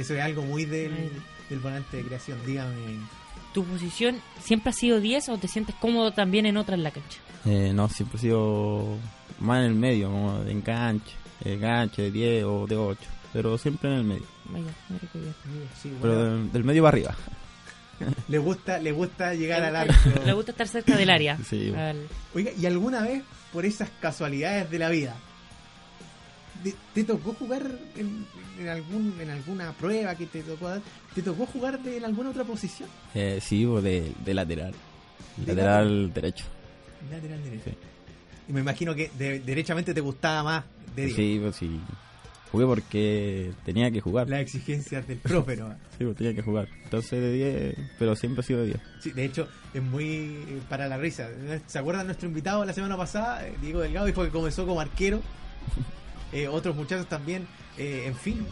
[0.00, 1.10] Eso es algo muy del,
[1.50, 2.38] del volante de creación.
[2.46, 2.74] Dígame.
[3.52, 6.90] ¿Tu posición siempre ha sido 10 o te sientes cómodo también en otra en la
[6.90, 7.18] cancha?
[7.44, 8.96] Eh, no, siempre he sido
[9.40, 11.12] más en el medio, como de enganche,
[11.44, 13.00] de enganche, de 10 o de 8,
[13.32, 14.24] pero siempre en el medio.
[14.46, 15.34] Vaya, mira qué bien.
[15.80, 17.16] Sí, Pero del, del medio para arriba.
[18.28, 20.24] le gusta, le gusta llegar al Le gusta- arco.
[20.26, 21.38] Le gusta estar cerca del área.
[21.48, 21.72] Sí.
[21.74, 25.14] Al- Oiga, ¿y alguna vez, por esas casualidades de la vida,
[26.62, 27.62] te, te tocó jugar
[27.96, 28.24] en,
[28.58, 30.80] en algún en alguna prueba que te tocó dar?
[31.14, 32.88] ¿Te tocó jugar de, en alguna otra posición?
[33.14, 34.74] Eh, sí, o de, de lateral.
[35.36, 36.44] ¿De Lateral derecho.
[37.10, 37.64] Lateral derecho.
[37.70, 37.76] Sí.
[38.48, 40.64] Y me imagino que de- derechamente te gustaba más
[40.96, 41.10] de.
[41.10, 41.80] Sí, pues sí.
[42.52, 44.28] Jugué porque tenía que jugar.
[44.28, 45.70] las exigencias del profe, ¿no?
[45.98, 46.68] Sí, pues tenía que jugar.
[46.84, 48.80] Entonces de 10, pero siempre he sido de 10.
[49.00, 51.28] Sí, de hecho, es muy eh, para la risa.
[51.66, 55.20] ¿Se acuerdan nuestro invitado la semana pasada, eh, Diego Delgado, dijo que comenzó como arquero?
[56.34, 58.46] Eh, otros muchachos también, eh, en fin,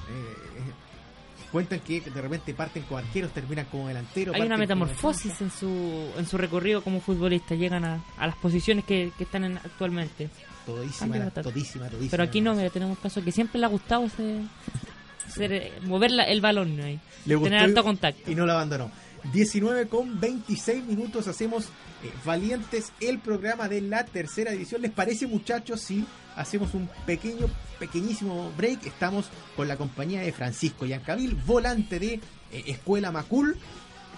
[1.50, 4.34] cuentan que de repente parten como arqueros, terminan como delanteros.
[4.34, 7.54] Hay una metamorfosis en su, en su recorrido como futbolista.
[7.54, 10.28] Llegan a, a las posiciones que, que están en- actualmente.
[10.66, 12.10] Todísima, todísima, todísima.
[12.10, 16.40] Pero aquí no, mira, tenemos caso que siempre le ha gustado ese, mover la- el
[16.40, 16.98] balón ahí.
[17.26, 18.30] Le gustó Tener alto contacto.
[18.30, 18.90] y no lo abandonó.
[19.32, 21.64] 19 con 26 minutos hacemos
[22.02, 24.80] eh, Valientes el programa de la tercera división.
[24.80, 26.04] ¿Les parece muchachos si
[26.36, 27.46] hacemos un pequeño,
[27.78, 28.86] pequeñísimo break?
[28.86, 32.20] Estamos con la compañía de Francisco Yancavil, volante de eh,
[32.66, 33.58] Escuela Macul.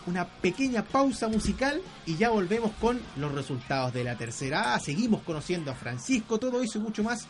[0.07, 4.81] Una pequeña pausa musical y ya volvemos con los resultados de la tercera A.
[4.81, 7.27] Seguimos conociendo a Francisco, todo eso y mucho más.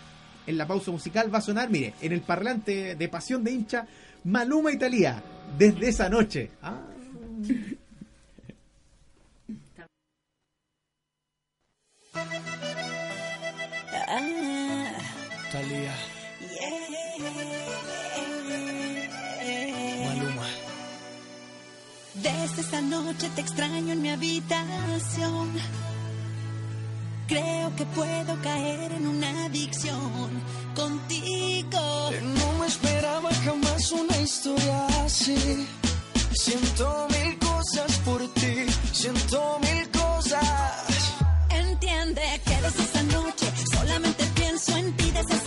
[0.46, 3.86] En la pausa musical va a sonar, mire, en el parlante de Pasión de Hincha,
[4.24, 5.22] Maluma Italia,
[5.56, 6.50] desde esa noche.
[6.62, 6.80] Ah.
[22.54, 25.52] Desde esa noche te extraño en mi habitación.
[27.26, 30.28] Creo que puedo caer en una adicción
[30.76, 32.10] contigo.
[32.36, 35.66] No me esperaba jamás una historia así.
[36.32, 41.14] Siento mil cosas por ti, siento mil cosas.
[41.48, 45.10] Entiende que desde esa noche solamente pienso en ti.
[45.10, 45.41] Desde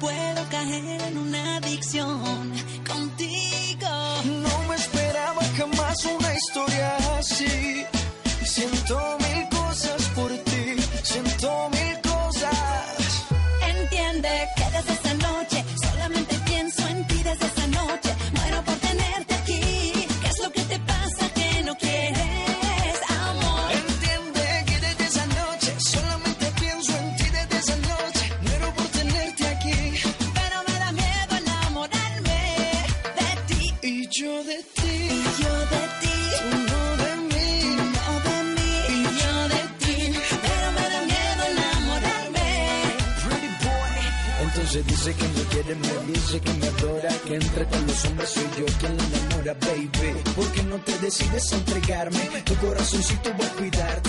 [0.00, 2.57] puedo caer en una adicción
[46.36, 50.12] que me adora, que entre todos los hombres soy yo quien la enamora, baby.
[50.36, 52.20] ¿Por qué no te decides a entregarme?
[52.44, 54.07] Tu corazoncito voy a cuidarte.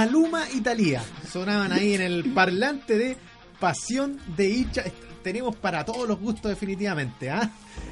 [0.00, 3.18] Maluma y Thalía sonaban ahí en el parlante de
[3.58, 4.82] Pasión de hincha.
[5.22, 7.28] Tenemos para todos los gustos definitivamente.
[7.28, 7.50] ¿ah?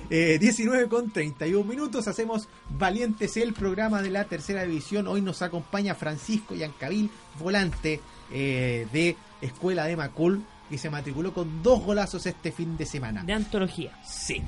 [0.09, 2.09] Eh, 19 con 31 minutos.
[2.09, 5.07] Hacemos Valientes el programa de la tercera división.
[5.07, 8.01] Hoy nos acompaña Francisco Yancabil, volante
[8.33, 13.23] eh, de Escuela de Macul, que se matriculó con dos golazos este fin de semana.
[13.23, 14.01] De antología.
[14.03, 14.43] Sí.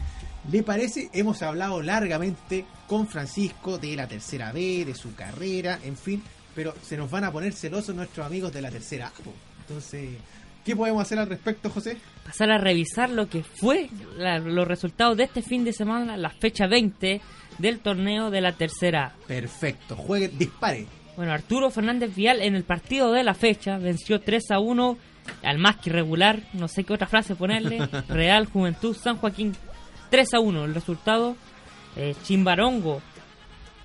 [0.50, 1.10] ¿Le parece?
[1.12, 6.22] Hemos hablado largamente con Francisco de la tercera B, de su carrera, en fin,
[6.54, 9.12] pero se nos van a poner celosos nuestros amigos de la tercera A.
[9.60, 10.10] Entonces,
[10.64, 11.96] ¿qué podemos hacer al respecto, José?
[12.24, 16.30] Pasar a revisar lo que fue la- los resultados de este fin de semana, la
[16.30, 17.20] fecha 20
[17.58, 19.12] del torneo de la tercera A.
[19.26, 20.86] Perfecto, juegue, dispare.
[21.16, 24.96] Bueno, Arturo Fernández Vial en el partido de la fecha venció 3 a 1
[25.42, 29.52] al más que irregular, no sé qué otra frase ponerle, Real Juventud San Joaquín
[30.10, 31.36] 3 a 1 el resultado.
[31.96, 33.02] Eh, Chimbarongo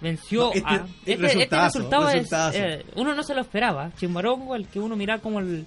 [0.02, 0.86] venció No, este- a...
[1.06, 2.30] este Este, este resultado es...
[2.54, 3.92] eh, uno no se lo esperaba.
[3.98, 5.66] Chimbarongo, el que uno mira como el,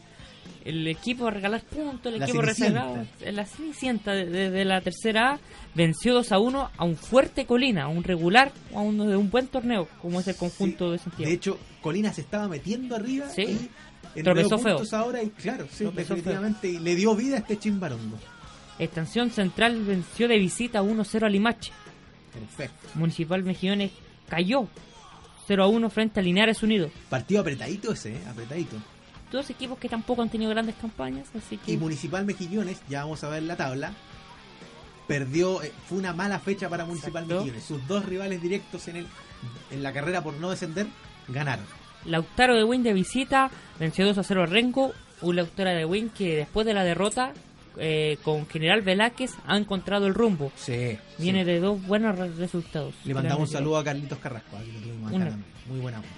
[0.65, 4.81] el equipo a regalar puntos, el La equipo reservado, eh, la cenicienta de, de- la
[4.81, 5.39] tercera A,
[5.75, 9.31] venció 2 a 1 a un fuerte Colina, a un regular, a uno de un
[9.31, 11.29] buen torneo, como es el conjunto de Santiago.
[11.29, 13.71] De hecho, Colina se estaba metiendo arriba Sí.
[14.15, 14.83] y Tropezó feo.
[14.93, 18.19] ahora y claro, sí, definitivamente y le dio vida a este chimbarongo.
[18.79, 21.73] Estación Central venció de visita 1-0 a Limache.
[22.33, 22.89] Perfecto.
[22.95, 23.91] Municipal Mejillones
[24.29, 24.67] cayó
[25.47, 26.91] 0 a 1 frente a Linares Unido.
[27.09, 28.21] Partido apretadito ese, ¿eh?
[28.29, 28.77] apretadito.
[29.33, 33.23] Dos equipos que tampoco han tenido grandes campañas, así que Y Municipal Mejillones, ya vamos
[33.25, 33.93] a ver la tabla,
[35.07, 37.41] perdió, eh, fue una mala fecha para Municipal Exacto.
[37.41, 37.65] Mejillones.
[37.65, 39.07] Sus dos rivales directos en el
[39.71, 40.87] en la carrera por no descender
[41.29, 41.65] ganaron.
[42.05, 44.93] Lautaro de Win de visita venció 2 a 0 a Renco.
[45.21, 47.33] Un Lautaro de Win que después de la derrota
[47.77, 50.51] eh, con General Velázquez ha encontrado el rumbo.
[50.57, 50.97] Sí.
[51.19, 52.95] Viene de dos buenos re- resultados.
[53.05, 55.29] Le mandamos un saludo a Carlitos Carrasco, aquí lo tuvimos acá Una.
[55.31, 55.53] también.
[55.69, 56.09] Muy buena onda.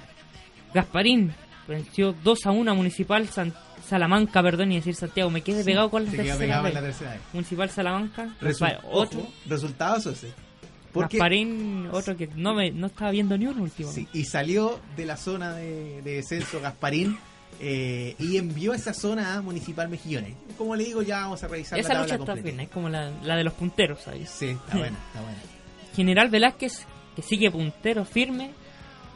[0.75, 1.33] Gasparín
[1.67, 3.55] venció 2 a 1 a Municipal San-
[3.87, 5.31] Salamanca, perdón, y decir Santiago.
[5.31, 7.21] Me quedé pegado con la tercera pegado la tercera vez.
[7.33, 8.29] Municipal Salamanca.
[8.41, 9.27] Resu- otro.
[9.47, 10.33] resultados ese.
[10.93, 13.91] Porque Gasparín, otro que no me no estaba viendo ni uno último.
[13.93, 17.17] sí, y salió de la zona de, de descenso Gasparín
[17.61, 20.35] eh, y envió esa zona a Municipal Mejillones.
[20.57, 22.57] Como le digo, ya vamos a revisar Esa la lucha tabla está completa.
[22.57, 24.25] bien, es como la, la de los punteros ahí.
[24.27, 25.39] Sí, está buena, está buena.
[25.97, 26.87] General Velázquez,
[27.17, 28.53] que sigue puntero firme,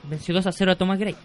[0.05, 1.17] venció 2 a 0 a Tomás Grey,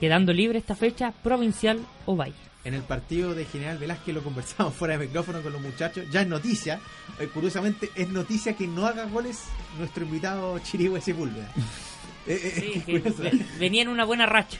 [0.00, 2.34] quedando libre esta fecha provincial o valle.
[2.64, 6.06] En el partido de General Velázquez lo conversamos fuera de micrófono con los muchachos.
[6.10, 6.80] Ya es noticia.
[7.20, 9.44] eh, curiosamente, es noticia que no haga goles
[9.78, 11.48] nuestro invitado Chirihue Sepúlveda.
[12.26, 14.56] Eh, eh, Sí, que venía en una buena racha.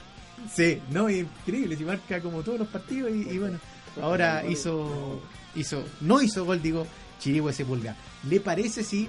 [0.52, 3.58] Sí, no, increíble, si marca como todos los partidos y, y bueno,
[4.00, 5.20] ahora hizo,
[5.54, 6.86] hizo, no hizo gol, digo,
[7.20, 7.96] Chirigüe Sepúlveda.
[8.28, 9.08] ¿Le parece si,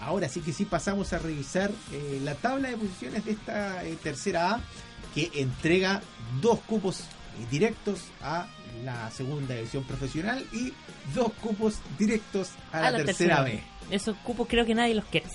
[0.00, 3.96] ahora sí que sí pasamos a revisar eh, la tabla de posiciones de esta eh,
[4.02, 4.60] tercera A,
[5.14, 6.00] que entrega
[6.40, 7.04] dos cupos eh,
[7.50, 8.46] directos a
[8.84, 10.72] la segunda división profesional y
[11.14, 13.60] dos cupos directos a, la, tercera, B.
[13.90, 15.26] Esos cupos creo que nadie los quiere.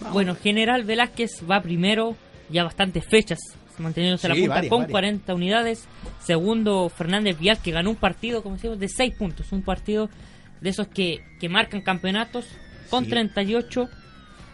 [0.00, 0.12] Vamos.
[0.12, 2.16] Bueno, General Velázquez va primero,
[2.50, 3.38] ya bastantes fechas,
[3.78, 4.90] manteniéndose a Sí, la punta varias, con varias.
[4.92, 5.84] 40 unidades.
[6.20, 9.52] Segundo, Fernández Vial, que ganó un partido, como decimos, de 6 puntos.
[9.52, 10.08] Un partido
[10.60, 12.46] de esos que, que marcan campeonatos
[12.90, 13.10] con Sí.
[13.10, 13.88] 38.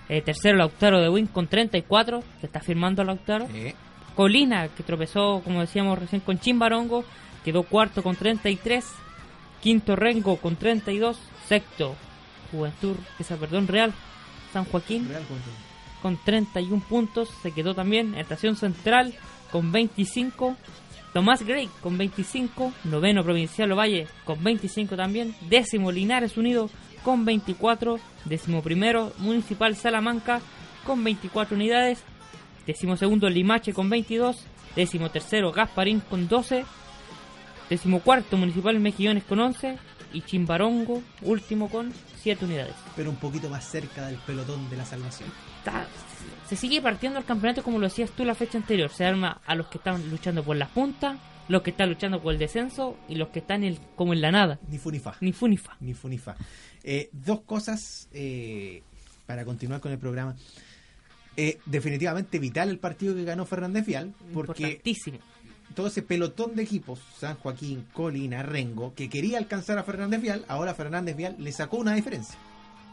[0.09, 3.49] Eh, tercero, Lautaro de Win con 34, que está firmando Lautaro.
[3.55, 3.75] Eh,
[4.15, 7.05] Colina, que tropezó, como decíamos recién, con Chimbarongo,
[7.45, 8.85] quedó cuarto con 33.
[9.63, 11.17] Quinto, Rengo con 32.
[11.49, 11.95] Sexto,
[12.51, 13.93] Juventud, esa perdón, Real,
[14.53, 15.23] San Joaquín Real.
[16.03, 17.31] Con 31 puntos.
[17.43, 19.15] Se quedó también Estación Central
[19.51, 20.57] con 25.
[21.13, 22.73] Tomás Gray con 25.
[22.85, 25.35] Noveno Provincial Ovalle con 25 también.
[25.49, 26.69] Décimo Linares Unido
[27.03, 27.99] con 24.
[28.25, 30.41] Décimo primero Municipal Salamanca
[30.85, 32.03] con 24 unidades.
[32.67, 34.45] Décimo segundo Limache con 22.
[34.75, 36.65] Décimo tercero Gasparín con 12.
[37.71, 39.79] Décimo cuarto Municipal Mejillones con 11.
[40.15, 42.75] Y Chimbarongo último con 7 unidades.
[42.95, 45.29] pero un poquito más cerca del pelotón de la salvación.
[45.65, 45.87] Está-
[46.49, 48.91] se sigue partiendo el campeonato como lo decías tú la fecha anterior.
[48.91, 52.33] Se arma a los que están luchando por las puntas, los que están luchando por
[52.33, 54.59] el descenso y los que están el- como en la nada.
[54.69, 55.15] Ni funifa.
[55.21, 55.77] Ni fu ni fa.
[55.81, 56.37] Ni funifa.
[56.85, 58.83] Eh, dos cosas eh,
[59.27, 60.37] para continuar con el programa.
[61.37, 65.19] Eh, definitivamente vital el partido que ganó Fernández Vial, porque Importantísimo.
[65.75, 70.45] todo ese pelotón de equipos, San Joaquín, Colina, Rengo, que quería alcanzar a Fernández Vial,
[70.49, 72.37] ahora Fernández Vial le sacó una diferencia.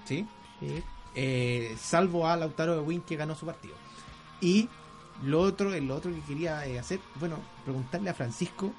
[0.06, 0.26] ¿Sí?
[0.62, 0.68] Sí.
[1.16, 3.76] Eh, salvo a Lautaro de Win que ganó su partido.
[4.42, 4.70] Y
[5.24, 8.72] lo otro, lo otro que quería eh, hacer, bueno, preguntarle a Francisco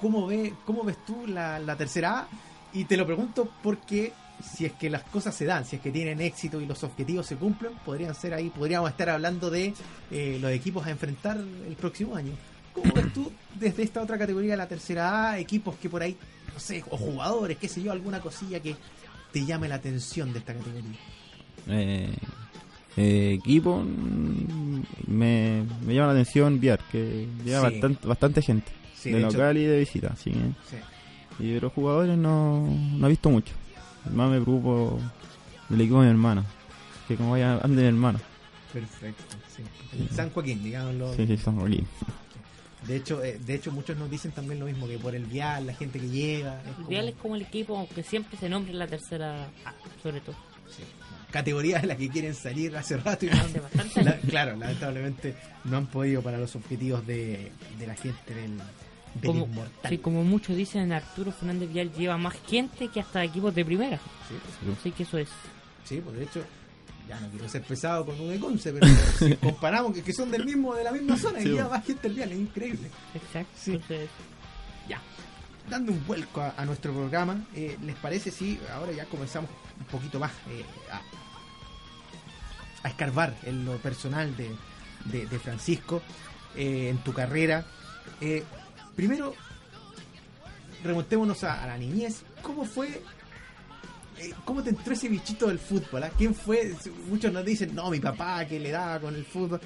[0.00, 2.28] cómo ve, cómo ves tú la, la tercera A,
[2.72, 4.12] y te lo pregunto porque
[4.42, 7.26] si es que las cosas se dan, si es que tienen éxito y los objetivos
[7.26, 9.74] se cumplen, podrían ser ahí, podríamos estar hablando de
[10.10, 12.32] eh, los equipos a enfrentar el próximo año.
[12.72, 16.16] ¿Cómo ves tú desde esta otra categoría, la tercera A, equipos que por ahí,
[16.54, 18.76] no sé, o jugadores, qué sé yo, alguna cosilla que
[19.32, 20.98] te llame la atención de esta categoría?
[21.68, 22.12] Eh,
[22.96, 27.74] eh, equipo mm, me, me llama la atención Viar, que lleva Sí.
[27.74, 30.08] bastante, bastante gente, Sí, de, de hecho- local y de visita.
[30.12, 30.76] Así que- Sí.
[31.44, 33.54] y de los jugadores no, no he visto mucho.
[34.12, 34.98] Más me preocupo
[35.68, 36.44] del equipo de mi hermano,
[37.06, 38.18] que como vaya ande mi hermano.
[38.72, 39.22] Perfecto,
[39.56, 39.62] sí.
[39.98, 41.14] El San Joaquín, digámoslo.
[41.14, 41.84] Sí, sí, son aquí.
[42.86, 45.66] De hecho, eh, de hecho muchos nos dicen también lo mismo que por el vial,
[45.66, 48.48] la gente que llega, es El como- Real es como el equipo, aunque siempre se
[48.48, 49.48] nombre en la tercera
[50.02, 50.34] sobre todo.
[50.76, 50.82] Sí,
[51.30, 54.24] categoría de la que quieren salir hace rato y no han- Hace bastante la- años.
[54.28, 58.62] claro, lamentablemente no han podido para los objetivos de, de la gente del, del
[59.26, 59.90] Como, inmortal.
[59.90, 63.98] sí, como muchos dicen, Arturo Fernández Vial lleva más gente que hasta equipos de primera.
[64.28, 65.28] Sí, Así que eso es.
[65.84, 66.44] sí, pues de hecho,
[67.08, 68.86] ya no quiero ser pesado con un Conce, pero
[69.18, 71.76] si comparamos que, que son del mismo, de la misma zona y Sí, lleva bueno.
[71.78, 72.88] más gente el vial, es increíble.
[73.14, 73.52] Exacto.
[73.56, 73.72] Sí.
[73.72, 74.08] Entonces,
[74.88, 75.00] Ya,
[75.70, 80.18] dando un vuelco a, nuestro programa, eh, ¿les parece si ahora ya comenzamos un poquito
[80.18, 84.50] más eh, a, escarbar en lo personal de,
[85.04, 86.02] de- Francisco,
[86.56, 87.64] eh, en tu carrera?
[88.20, 88.42] Eh,
[88.96, 89.34] primero,
[90.82, 92.22] remontémonos a, a la niñez.
[92.42, 93.02] ¿Cómo fue?
[94.44, 96.02] ¿Cómo te entró ese bichito del fútbol?
[96.02, 96.10] ah?
[96.18, 96.74] ¿Quién fue?
[97.08, 99.60] Muchos nos dicen, no, mi papá que le daba con el fútbol.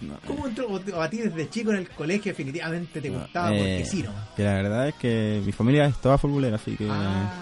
[0.00, 0.80] No, ¿Cómo entró?
[1.02, 4.12] A ti desde chico en el colegio definitivamente te no, gustaba eh, porque sí, ¿no?
[4.36, 7.32] Que la verdad es que mi familia es toda futbolera, así que Ah,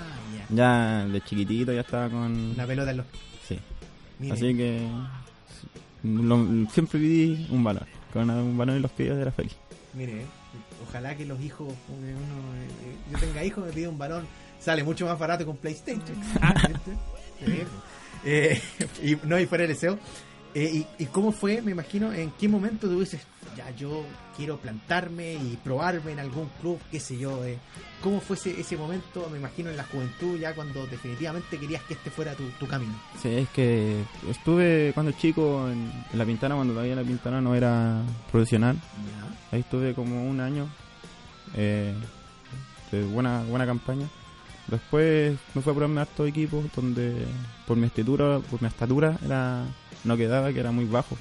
[0.50, 0.56] ya.
[0.56, 2.56] ya de chiquitito ya estaba con...
[2.56, 3.06] La pelota en los.
[3.46, 3.58] Sí.
[4.18, 4.88] Mire, Así que
[6.04, 7.84] lo- siempre viví un balón.
[8.12, 9.54] Con un balón en los pies era feliz.
[9.92, 10.26] mire, eh,
[10.88, 14.26] ojalá que los hijos, uno, eh, yo tenga hijos, me pide un balón,
[14.58, 16.16] sale mucho más barato con PlayStation.
[16.68, 16.92] ¿viste?
[17.44, 17.62] Sí.
[18.24, 18.60] Eh,
[19.02, 19.98] y no, y fuera el deseo.
[20.58, 23.20] Eh, y, y cómo fue, me imagino, en qué momento tú dices,
[23.58, 24.06] ya yo
[24.38, 27.44] quiero plantarme y probarme en algún club, qué sé yo.
[27.44, 27.58] eh.
[28.02, 31.92] ¿Cómo fue ese, ese momento, me imagino, en la juventud, ya cuando definitivamente querías que
[31.92, 32.94] este fuera tu, tu camino?
[33.20, 37.54] Sí, es que estuve cuando chico en, en La Pintana, cuando todavía La Pintana no
[37.54, 38.00] era
[38.32, 38.78] profesional.
[39.52, 40.68] Ahí estuve como un año
[41.54, 41.94] eh,
[42.92, 44.08] de buena buena campaña.
[44.68, 47.24] Después me fui a probarme a equipos donde
[47.66, 49.64] por mi estatura, por mi estatura era
[50.04, 51.16] no quedaba, que era muy bajo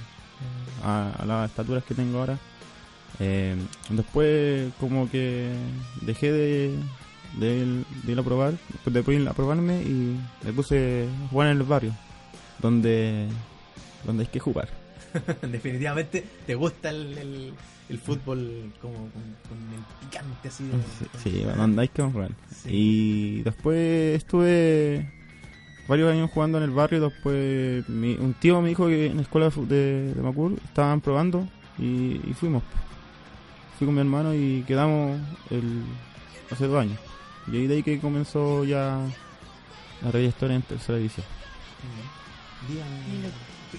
[0.83, 2.37] a, las estaturas que tengo ahora.
[3.19, 3.55] Eh,
[3.89, 5.53] después como que
[6.01, 6.79] dejé de,
[7.37, 11.93] de, ir a probar, después de probarme y me puse a jugar en el barrio,
[12.59, 13.27] donde,
[14.05, 14.69] donde hay que jugar.
[15.51, 17.53] Definitivamente te gusta el, el,
[17.89, 20.65] el fútbol como con, con el picante así.
[20.65, 21.43] de- Sí,
[22.07, 22.31] a jugar.
[22.63, 22.69] Sí.
[22.71, 25.11] Y después estuve
[25.87, 27.01] varios años jugando en el barrio.
[27.01, 31.47] Después mi- un tío me dijo que en la escuela de, de, Macul estaban probando
[31.77, 32.63] y, y fuimos.
[33.77, 35.83] Fui con mi hermano y quedamos el,
[36.49, 36.97] hace dos años.
[37.51, 38.99] Y ahí de ahí que comenzó ya
[40.01, 41.25] la trayectoria en tercera división.
[42.67, 43.29] Dígame.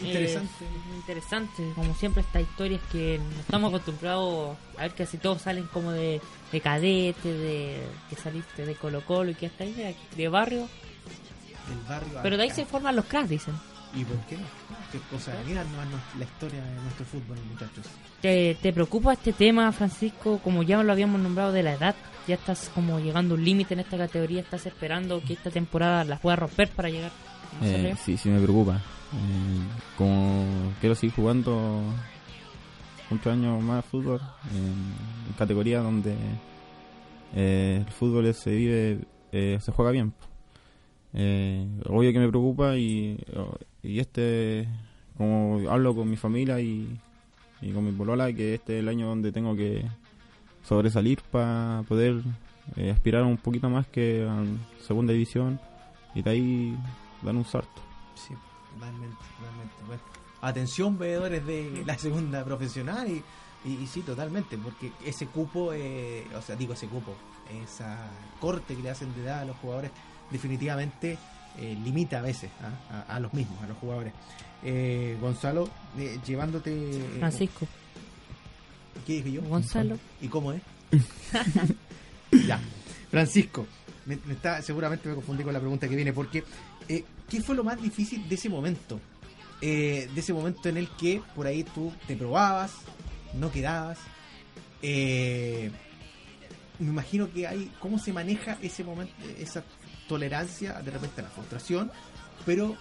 [0.03, 0.65] Eh, Interesante.
[0.97, 5.67] interesante, como siempre estas historias que no estamos acostumbrados a ver que casi todos salen
[5.73, 6.21] como de,
[6.53, 10.69] de cadete, de que saliste de Colo Colo y que hasta ahí de, de barrio,
[11.71, 12.57] El barrio pero de ahí acá.
[12.57, 13.55] se forman los cracks, dicen.
[13.95, 14.45] ¿Y por qué no?
[14.93, 15.33] ¿Qué cosa?
[15.47, 15.65] Mira
[16.19, 17.87] la historia de nuestro fútbol, muchachos.
[18.21, 20.39] ¿Te, ¿Te preocupa este tema, Francisco?
[20.45, 21.95] Como ya lo habíamos nombrado de la edad,
[22.29, 26.05] ya estás como llegando a un límite en esta categoría, estás esperando que esta temporada
[26.05, 27.13] la pueda romper para llegar.
[27.63, 28.83] Eh, sí, sí me preocupa.
[29.13, 31.83] Eh, como quiero seguir jugando
[33.11, 34.21] muchos años más fútbol
[34.53, 36.17] en, categoría donde
[37.35, 39.01] eh, el fútbol se vive,
[39.33, 40.13] eh, se juega bien.
[41.13, 43.19] Eh, obvio que me preocupa y,
[43.83, 44.69] este,
[45.17, 46.99] como hablo con mi familia y,
[47.73, 49.85] con mi polola, que este es el año donde tengo que
[50.63, 52.23] sobresalir para poder
[52.93, 54.45] aspirar un poquito más que a
[54.83, 55.61] segunda división
[56.15, 56.77] y de ahí
[57.23, 57.83] dar un salto.
[58.79, 59.75] Totalmente, totalmente.
[59.87, 60.03] Bueno,
[60.41, 63.23] atención, veedores de la segunda profesional y,
[63.69, 67.15] y, y sí, totalmente, porque ese cupo, eh, o sea, digo ese cupo,
[67.65, 68.09] esa
[68.41, 69.91] corte que le hacen de edad a los jugadores,
[70.31, 71.19] definitivamente
[71.59, 73.05] eh, limita a veces ¿ah?
[73.09, 74.13] a, a los mismos, a los jugadores.
[74.63, 75.69] Eh, Gonzalo,
[75.99, 76.73] eh, llevándote...
[76.73, 77.67] eh, Francisco,
[79.07, 79.43] ¿Qué dije yo?
[79.43, 79.99] Gonzalo.
[80.21, 80.63] ¿Y cómo es?
[82.47, 82.59] ya.
[83.11, 83.67] Francisco,
[84.07, 86.43] me, me está, seguramente me confundí con la pregunta que viene, porque
[86.89, 89.01] eh, ¿qué fue lo más difícil de ese momento?
[89.61, 92.73] Eh, de ese momento en el que por ahí tú te probabas,
[93.35, 93.99] no quedabas.
[94.83, 95.71] Eh,
[96.79, 99.65] me imagino que hay, ¿cómo se maneja ese momento, esa
[100.09, 101.91] tolerancia de repente a la frustración?
[102.45, 102.77] Pero,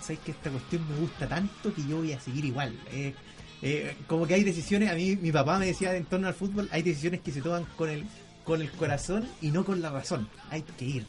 [0.00, 2.78] ¿sabes que esta cuestión me gusta tanto que yo voy a seguir igual?
[2.92, 3.14] Eh,
[3.62, 6.68] eh, como que hay decisiones, a mí mi papá me decía en torno al fútbol,
[6.72, 8.04] hay decisiones que se toman con el
[8.44, 10.28] con el corazón y no con la razón.
[10.50, 11.06] Hay que ir.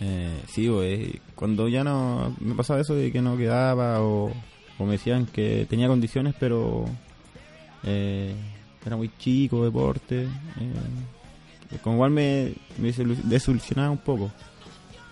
[0.00, 4.32] Eh, sí, pues, cuando ya no me pasaba eso de que no quedaba o,
[4.78, 6.84] o me decían que tenía condiciones, pero
[7.84, 8.34] eh,
[8.84, 14.30] era muy chico, deporte, eh, como igual me, me desilu- desilusionaba un poco,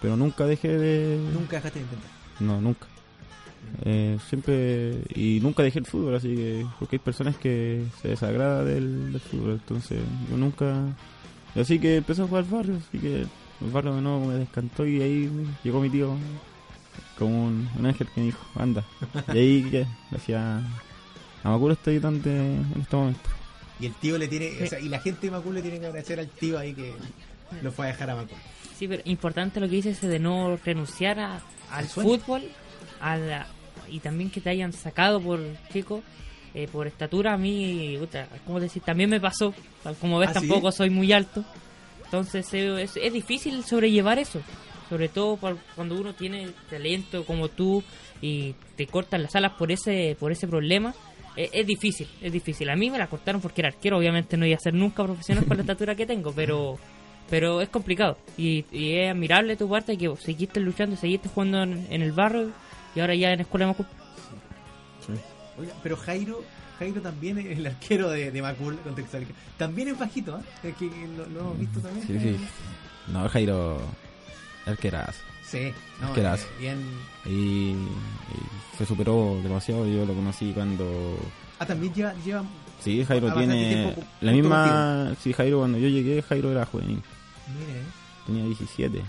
[0.01, 1.19] pero nunca dejé de...
[1.33, 2.11] Nunca dejaste de intentar.
[2.41, 2.87] No, nunca.
[3.85, 8.63] Eh, siempre y nunca dejé el fútbol, así que porque hay personas que se desagrada
[8.65, 10.01] del, del fútbol, entonces
[10.31, 10.95] yo nunca.
[11.57, 13.25] Así que empecé a jugar barrio, así que
[13.61, 15.31] el barrio de nuevo me descantó y ahí
[15.63, 16.17] llegó mi tío
[17.19, 18.85] como un, un ángel que me dijo, anda.
[19.33, 20.59] Y ahí que decía,
[21.43, 23.21] a Macuro estoy ayudante en este momento.
[23.81, 25.87] Y el tío le tiene, o sea, y la gente de Macul le tiene que
[25.87, 26.95] agradecer al tío ahí que
[27.63, 28.37] lo fue a dejar a Macul.
[28.77, 31.41] Sí, pero importante lo que dices de no renunciar a-
[31.71, 32.11] al sueño.
[32.19, 32.43] fútbol
[33.01, 33.47] a la-
[33.89, 35.41] y también que te hayan sacado por
[35.73, 36.03] chico,
[36.55, 37.35] eh, por estatura.
[37.35, 38.83] A mí, puta, ¿cómo decir?
[38.83, 39.53] También me pasó.
[40.01, 40.47] Como ves, ¿Ah, sí?
[40.49, 41.45] tampoco soy muy alto.
[42.15, 44.41] Entonces eh, es, es difícil sobrellevar eso.
[44.89, 45.37] Sobre todo
[45.75, 47.83] cuando uno tiene talento como tú
[48.21, 50.95] y te cortan las alas por ese, por ese problema.
[51.37, 52.71] Eh, es difícil, es difícil.
[52.71, 53.99] A mí me la cortaron porque era arquero.
[53.99, 56.79] Obviamente no iba a ser nunca profesional con la estatura que tengo, pero
[57.29, 61.87] pero es complicado y, y es admirable tu parte que seguiste luchando, seguiste jugando en,
[61.91, 62.51] en el barrio
[62.95, 63.87] y ahora ya en escuela de Macul.
[65.59, 66.45] Oiga, pero Jairo,
[66.79, 69.27] Jairo también es el arquero de, de Macul, contextual.
[69.57, 70.43] También es bajito, ¿ah?
[70.63, 72.07] Es que lo, lo hemos visto también.
[72.07, 72.45] Sí, sí.
[73.13, 73.81] No, Jairo,
[74.83, 75.17] eras.
[75.45, 76.79] Sí, no, ¿Qué eh, bien.
[77.27, 77.31] Y,
[77.71, 77.77] y
[78.79, 79.87] se superó demasiado.
[79.87, 81.19] Yo lo conocí cuando
[81.59, 82.43] Ah, también lleva, lleva
[82.81, 85.15] Sí, Jairo tiene tiempo la misma...
[85.23, 87.01] Sí, Jairo cuando yo llegué, Jairo era juvenil.
[87.59, 87.83] mire, eh,
[88.27, 89.03] Tenía 17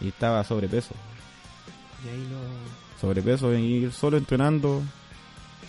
[0.00, 0.94] y estaba sobrepeso.
[2.04, 4.82] y ahí lo Sobrepeso y ir solo entrenando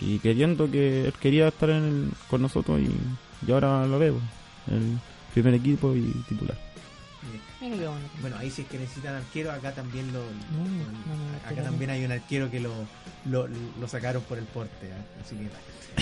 [0.00, 2.90] y queriendo que él quería estar en el- con nosotros y,
[3.46, 4.18] y ahora lo veo.
[4.70, 4.98] El
[5.32, 6.56] primer equipo y titular.
[7.30, 7.42] mire.
[7.60, 8.08] Mira qué bueno.
[8.20, 11.62] Bueno, ahí si es que necesitan arquero, acá también lo, No, lo- no, no, acá
[11.62, 12.72] también hay un arquero que lo,
[13.24, 14.92] lo, lo sacaron por el porte, ¿eh?
[15.24, 15.48] así que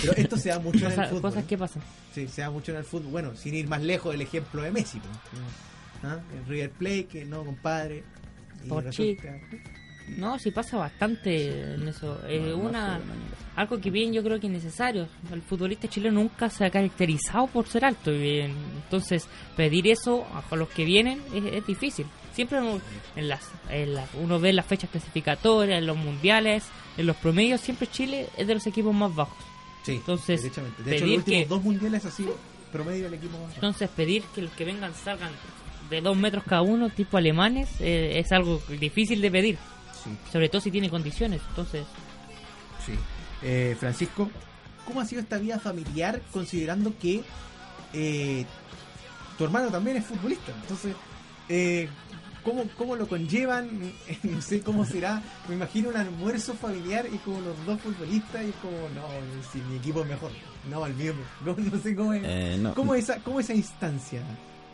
[0.00, 1.22] pero esto se da mucho en el Cosas, fútbol.
[1.22, 1.82] cosas que pasan.
[2.14, 3.10] Sí, se da mucho en el fútbol.
[3.12, 4.98] Bueno, sin ir más lejos, el ejemplo de Messi.
[5.00, 5.16] pues.
[6.02, 6.18] ¿Ah?
[6.38, 8.04] El River Plate, que no, compadre.
[8.62, 9.38] Y Por resulta-
[10.08, 12.18] No, sí pasa bastante en eso.
[12.28, 13.00] Eh, una
[13.56, 15.08] Algo que bien yo creo que es necesario.
[15.32, 18.12] El futbolista chileno nunca se ha caracterizado por ser alto.
[18.12, 18.54] y bien,
[18.84, 19.26] entonces,
[19.56, 22.06] pedir eso a los que vienen es, es difícil.
[22.34, 22.58] Siempre
[23.16, 26.64] en las, en las- uno ve las fechas clasificatorias, en los mundiales,
[26.98, 29.36] en los promedios, siempre Chile es de los equipos más bajos.
[29.84, 30.42] Sí, Entonces.
[30.42, 32.36] De hecho, pedir los últimos que- dos mundiales ha sido
[32.72, 33.54] promedio el equipo más.
[33.54, 35.30] Entonces pedir que los que vengan salgan
[35.88, 39.58] de dos metros cada uno, tipo alemanes, eh, es algo difícil de pedir.
[40.06, 41.40] Sí, Sobre todo si tiene condiciones.
[41.48, 41.84] Entonces,
[42.84, 42.92] sí.
[43.42, 44.30] Eh, Francisco,
[44.86, 47.22] ¿cómo ha sido esta vida familiar considerando que
[47.92, 48.44] eh,
[49.36, 50.52] tu hermano también es futbolista?
[50.62, 50.94] Entonces,
[51.48, 51.88] eh,
[52.42, 53.68] ¿cómo, ¿cómo lo conllevan?
[54.22, 55.22] no sé cómo será.
[55.48, 59.06] Me imagino un almuerzo familiar y como los dos futbolistas y es como, no,
[59.52, 60.30] si mi equipo es mejor.
[60.70, 61.12] No, el mío.
[61.44, 62.22] No, no sé cómo es.
[62.24, 64.22] Eh, no, ¿Cómo, esa, ¿Cómo esa instancia?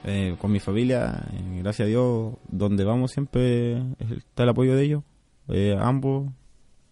[0.05, 3.83] eh, con mi familia, eh, gracias a Dios, donde vamos siempre
[4.17, 5.05] está el apoyo de ellos,
[5.53, 6.31] eh, ambos,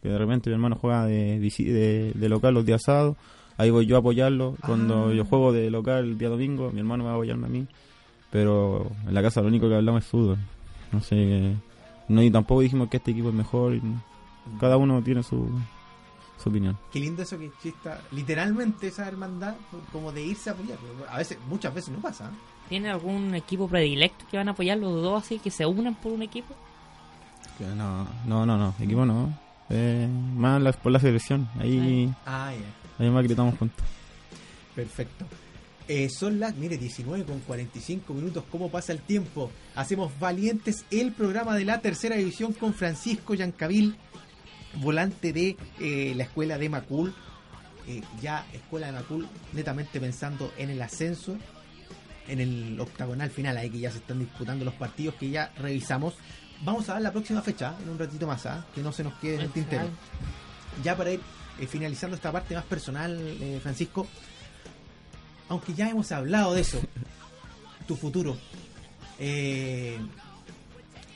[0.02, 3.16] que de repente mi hermano juega de, de, de local los días sábados,
[3.56, 5.12] ahí voy yo a apoyarlo, cuando Ah.
[5.14, 7.66] yo juego de local el día domingo, mi hermano va a apoyarme a mí,
[8.30, 10.38] pero en la casa lo único que hablamos es fútbol,
[10.92, 11.54] no sé,
[12.08, 13.82] no y tampoco dijimos que este equipo es mejor, y
[14.58, 15.48] cada uno tiene su,
[16.42, 16.76] su opinión.
[16.92, 19.54] Qué lindo eso que exista literalmente esa hermandad
[19.92, 20.78] como de irse a apoyar.
[21.10, 22.26] A veces, muchas veces no pasa.
[22.26, 22.36] ¿eh?
[22.68, 26.12] ¿tiene algún equipo predilecto que van a apoyar los dos así, que se unan por
[26.12, 26.54] un equipo?
[27.76, 29.36] No, no, no, no, equipo no.
[29.68, 31.48] Eh, más la- por la selección.
[31.58, 33.04] Ahí, Ah, ya.
[33.04, 33.84] ahí más gritamos juntos.
[34.74, 35.26] Perfecto.
[35.88, 38.44] Eh, son las, mire, 19 con 45 minutos.
[38.50, 39.50] ¿Cómo pasa el tiempo?
[39.74, 43.96] Hacemos Valientes, el programa de la tercera división con Francisco Yancavil,
[44.76, 47.12] volante de eh, la escuela de Macul.
[47.88, 51.36] Eh, ya escuela de Macul, netamente pensando en el ascenso,
[52.28, 56.14] en el octagonal final, ahí que ya se están disputando los partidos que ya revisamos.
[56.62, 58.64] Vamos a dar la próxima fecha, en un ratito más, ¿ah?
[58.74, 59.84] que no se nos quede en el tintero
[60.84, 61.20] ya para ir
[61.58, 64.06] eh, finalizando esta parte más personal, eh, Francisco,
[65.48, 66.80] aunque ya hemos hablado de eso,
[67.86, 68.36] tu futuro,
[69.18, 69.98] eh,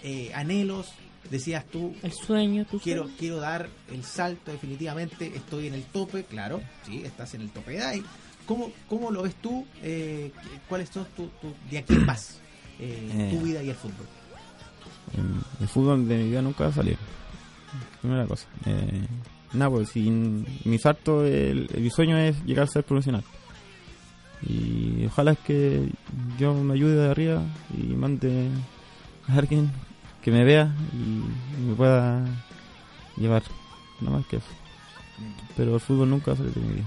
[0.03, 0.93] eh, anhelos,
[1.31, 6.25] decías tú, El sueño, tú quiero, quiero dar el salto definitivamente, estoy en el tope,
[6.25, 8.05] claro, sí, estás en el tope de ahí.
[8.47, 9.67] ¿Cómo, cómo lo ves tú?
[9.83, 10.31] Eh,
[10.69, 12.39] ¿Cuáles son tu, tu- de aquí en más
[12.79, 14.07] eh, tu vida y el fútbol?
[15.61, 16.97] El, fútbol de mi vida nunca va a salir.
[18.01, 18.47] Primera cosa.
[18.67, 19.07] Eh,
[19.53, 23.25] nada, pues sin mi salto, el, mi sueño es llegar a ser profesional.
[24.43, 25.89] Y ojalá que
[26.39, 27.43] yo me ayude de arriba
[27.77, 28.51] y mande
[29.29, 29.71] a alguien
[30.23, 32.25] que me vea y me pueda
[33.17, 33.43] llevar.
[34.01, 34.47] No más que eso.
[35.57, 36.87] Pero el fútbol nunca va a salir de mi vida.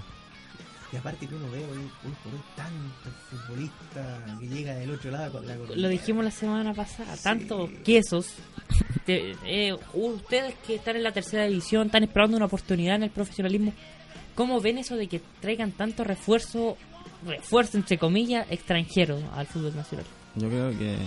[0.97, 5.11] Y aparte que uno ve hoy, hoy por hoy tanto futbolista que llega del otro
[5.11, 8.33] lado con la Lo dijimos la semana pasada, tantos quesos.
[9.05, 13.09] Te- eh, ustedes que están en la tercera división, están esperando una oportunidad en el
[13.11, 13.73] profesionalismo.
[14.33, 16.77] ¿Cómo ven eso de que traigan tanto refuerzo,
[17.27, 20.05] refuerzo entre comillas, extranjero al fútbol nacional?
[20.35, 20.97] Yo creo que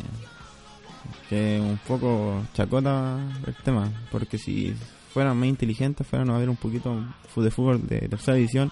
[1.28, 4.72] que un poco chacota el tema, porque si
[5.12, 7.04] fueran más inteligentes, fueran a ver un poquito
[7.36, 8.70] de fútbol de tercera división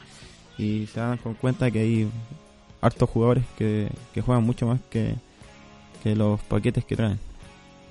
[0.59, 2.11] y se dan con cuenta que hay
[2.81, 5.15] hartos jugadores que, que juegan mucho más que,
[6.03, 7.19] que los paquetes que traen.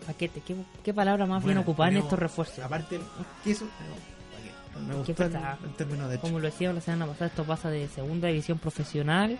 [0.06, 2.60] Paquete, ¿qué, qué palabra más bien Bueno, ocupada en estos refuerzos?
[2.60, 3.00] Aparte,
[3.44, 3.66] que eso.
[4.88, 6.22] no, me ¿Qué el, el término de hecho.
[6.22, 9.38] Como lo decíamos la semana pasada, esto pasa de segunda división profesional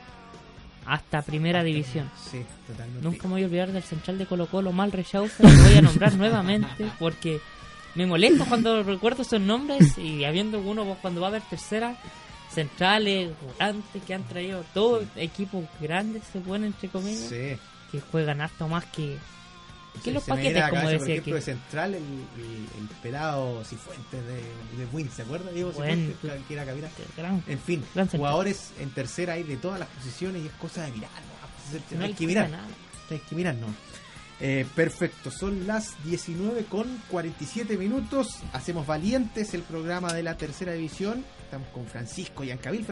[0.86, 2.10] hasta primera división.
[2.32, 3.04] Sí, totalmente.
[3.04, 5.82] Nunca me voy a olvidar del central de Colo Colo, Mal Rechauza, lo voy a
[5.82, 7.40] nombrar nuevamente porque
[7.96, 11.98] me molesta cuando recuerdo esos nombres y habiendo uno pues, cuando va a haber tercera,
[12.62, 17.58] centrales, volantes que han traído todos equipos grandes, se ponen entre comillas, Sí.
[17.92, 19.18] que juegan harto más que,
[20.04, 24.22] que los paquetes, como cabeza, decía por ejemplo, de central, el, el, el pelado Cifuentes
[24.26, 24.36] de,
[24.78, 25.52] de Win, ¿se acuerda?
[25.52, 26.16] Diego Cifuentes,
[26.48, 26.66] que era.
[26.66, 30.84] Gran- En fin, Gran jugadores en tercera hay de todas las posiciones y es cosa
[30.84, 31.10] de mirar.
[31.12, 31.98] ¿no?
[32.00, 32.50] no hay que mirar.
[32.50, 32.68] nada.
[33.10, 33.68] Hay que mirar, no.
[34.40, 38.36] Eh, perfecto, son las 19 con 47 minutos.
[38.54, 41.26] Hacemos Valientes, el programa de la tercera división.
[41.48, 42.86] Estamos con Francisco y Ancabil.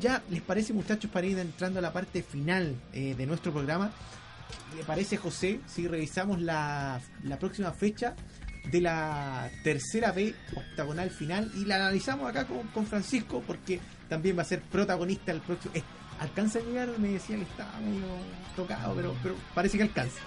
[0.00, 3.90] Ya, ¿les parece, muchachos, para ir entrando a la parte final eh, de nuestro programa?
[4.74, 8.14] ¿Le parece, José, si revisamos la, la próxima fecha
[8.70, 14.36] de la tercera B octagonal final y la analizamos acá con, con Francisco porque también
[14.38, 15.74] va a ser protagonista el próximo.
[15.74, 15.82] eh,
[16.20, 18.06] alcanza a llegar, me decía que estaba medio
[18.56, 20.20] tocado, pero, pero parece que alcanza.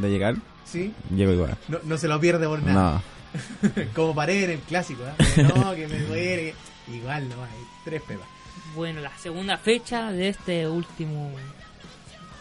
[0.00, 0.94] De llegar, ¿Sí?
[1.14, 1.58] llego igual.
[1.68, 3.02] No, no se lo pierde por nada.
[3.34, 5.42] No, Como Paredes en el clásico, ¿eh?
[5.42, 6.54] No, que me duele.
[6.88, 7.50] Igual no hay.
[7.84, 8.26] Tres pepas.
[8.74, 11.30] Bueno, la segunda fecha de este último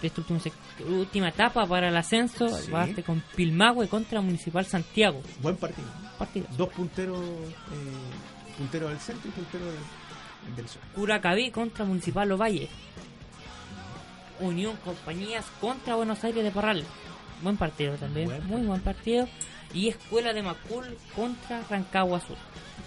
[0.02, 2.72] de esta último sec- última etapa para el ascenso Sí.
[2.72, 5.22] va a ser con Pilmahue contra Municipal Santiago.
[5.42, 5.88] Buen partido.
[6.18, 6.48] Partido.
[6.58, 10.82] Dos punteros, eh, puntero del centro y puntero del, del sur.
[10.96, 12.68] Curacaví contra Municipal Ovalle.
[14.39, 16.84] Unión Compañías contra Buenos Aires de Parral.
[17.44, 19.28] Buen partido también, Buen muy buen partido.
[19.74, 22.38] Y Escuela de Macul contra Rancagua Sur.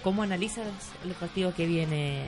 [0.02, 0.66] ¿Cómo analizas
[1.04, 2.26] el partido que viene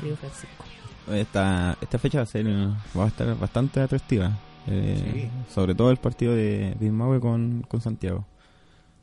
[0.00, 0.64] querido Francisco.
[1.10, 4.38] Esta, esta fecha va a, ser, va a estar bastante atractiva.
[4.66, 8.26] eh, Sobre todo el partido de Bismarck con, con Santiago.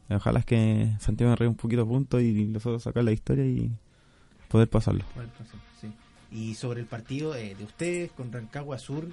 [0.10, 3.70] Ojalá es que Santiago arregle un poquito de puntos y nosotros sacar la historia y
[4.48, 5.04] poder pasarlo.
[5.82, 5.92] Sí.
[6.32, 9.10] Y sobre el partido eh, de ustedes con Rancagua Sur,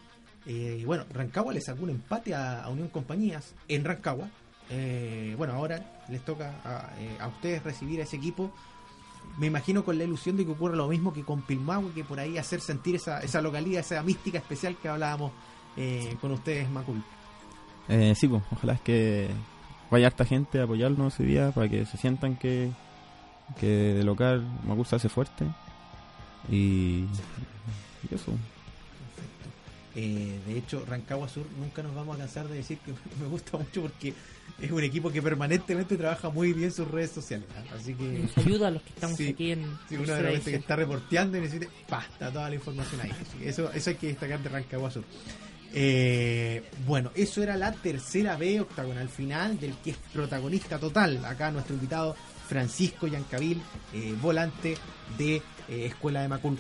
[0.46, 4.28] eh, bueno, Rancagua le sacó un empate a, a Unión Compañías en Rancagua.
[4.70, 8.50] Eh, bueno, ahora les toca a, eh, a ustedes recibir a ese equipo.
[9.38, 12.20] Me imagino con la ilusión de que ocurra lo mismo que con Pilmahue, que por
[12.20, 15.32] ahí hacer sentir esa, esa localidad, esa mística especial que hablábamos
[15.76, 17.02] eh, con ustedes, Macul.
[17.88, 19.28] Eh, sí, pues, ojalá es que
[19.90, 22.70] vaya harta gente a apoyarnos ese día para que se sientan que,
[23.58, 25.46] que de local Macul se hace fuerte.
[26.48, 27.06] Y,
[28.08, 28.32] y eso.
[29.96, 33.58] Eh, de hecho, Rancagua Sur nunca nos vamos a cansar de decir que me gusta
[33.58, 34.14] mucho porque
[34.60, 37.46] es un equipo que permanentemente trabaja muy bien sus redes sociales.
[37.56, 37.74] ¿ah?
[37.76, 40.50] Así que Nos ayuda a los que estamos Sí, aquí en si uno de repente
[40.50, 43.12] que está reporteando y necesita, pa, está toda la información ahí.
[43.42, 45.04] Eso, eso hay que destacar de Rancagua Sur.
[45.76, 51.24] Eh, bueno, eso era la tercera B octagonal final del que es protagonista total.
[51.24, 52.14] Acá nuestro invitado
[52.48, 53.60] Francisco Yancavil,
[53.92, 54.76] eh, volante
[55.18, 55.42] de eh,
[55.86, 56.58] Escuela de Macul.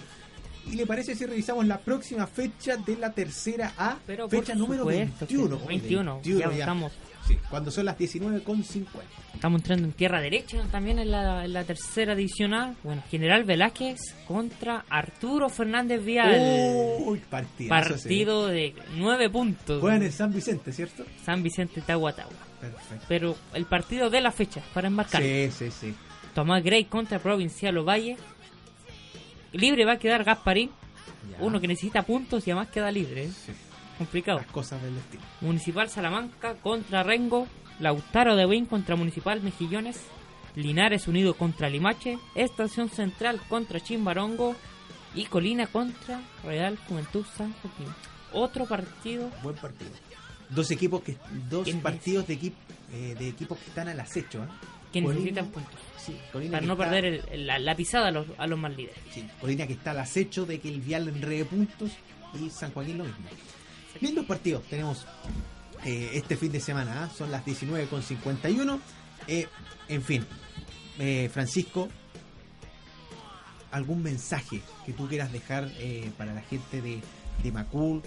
[0.66, 3.98] ¿Y le parece si revisamos la próxima fecha de la tercera A?
[4.06, 5.58] Pero fecha número supuesto, 21.
[5.60, 6.92] sí, 21, ya estamos.
[7.26, 8.86] Sí, cuando son las 19.50.
[9.34, 12.74] Estamos entrando en tierra derecha también en la, en la tercera edición A.
[12.82, 16.98] Bueno, General Velázquez contra Arturo Fernández Vial.
[17.00, 18.02] Uy, partidazo ese.
[18.04, 19.80] Partido de nueve puntos.
[19.80, 21.04] Juegan en San Vicente, ¿cierto?
[21.24, 22.32] San Vicente Tahuatahua.
[22.60, 23.04] Perfecto.
[23.08, 25.22] Pero el partido de la fecha para embarcar.
[25.22, 25.94] Sí, sí, sí.
[26.34, 28.16] Tomás Gray contra Provincial Ovalle.
[29.52, 30.70] Libre va a quedar Gasparín.
[31.30, 31.38] Ya.
[31.44, 33.24] Uno que necesita puntos y además queda libre.
[33.24, 33.30] ¿eh?
[33.30, 33.52] Sí,
[33.98, 34.38] Complicado.
[34.38, 35.22] Las cosas del destino.
[35.40, 37.46] Municipal Salamanca contra Rengo.
[37.80, 40.00] Lautaro de Win contra Municipal Mejillones.
[40.56, 42.18] Linares Unido contra Limache.
[42.34, 44.54] Estación Central contra Chimbarongo.
[45.14, 47.86] Y Colina contra Real Juventud San Joaquín.
[48.32, 49.30] Otro partido.
[49.42, 49.90] Buen partido.
[50.50, 51.16] Dos equipos que
[51.48, 52.54] dos ¿Quién partidos de equip,
[52.92, 54.48] eh, de equipos que están al acecho, ¿eh?
[54.92, 55.80] que Colina- necesitan puntos.
[55.96, 58.58] Sí, Colina Para no está- perder el- el- la, la pisada a los, a los
[58.58, 58.98] más líderes.
[59.12, 61.90] sí, Colina que está al acecho de que el Vial enrede puntos
[62.38, 63.24] y San Joaquín lo mismo.
[64.00, 65.06] Lindos partidos tenemos
[65.84, 67.10] eh, este fin de semana, ¿ah?
[67.16, 68.80] son las 19.51.
[69.28, 69.46] Eh,
[69.88, 70.26] en fin,
[70.98, 71.88] eh, Francisco,
[73.70, 75.70] ¿algún mensaje que tú quieras dejar
[76.16, 77.00] para la gente de,
[77.42, 78.02] de Macul,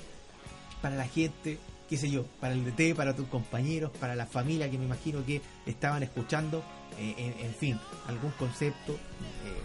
[0.81, 4.71] para la gente, qué sé yo, para el DT, para tus compañeros, para la familia
[4.71, 6.63] que me imagino que estaban escuchando,
[6.97, 8.97] en, fin, algún concepto,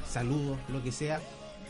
[0.07, 1.21] saludos, lo que sea,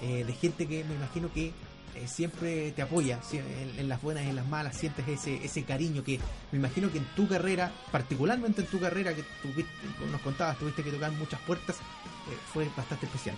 [0.00, 1.53] de gente que me imagino que
[1.95, 6.03] eh, siempre te apoya en, las buenas y en las malas, sientes ese, ese cariño
[6.03, 6.18] que
[6.51, 9.70] me imagino que en tu carrera, particularmente en tu carrera que tuviste,
[10.11, 13.36] nos contabas, tuviste que tocar muchas puertas, eh, fue bastante especial.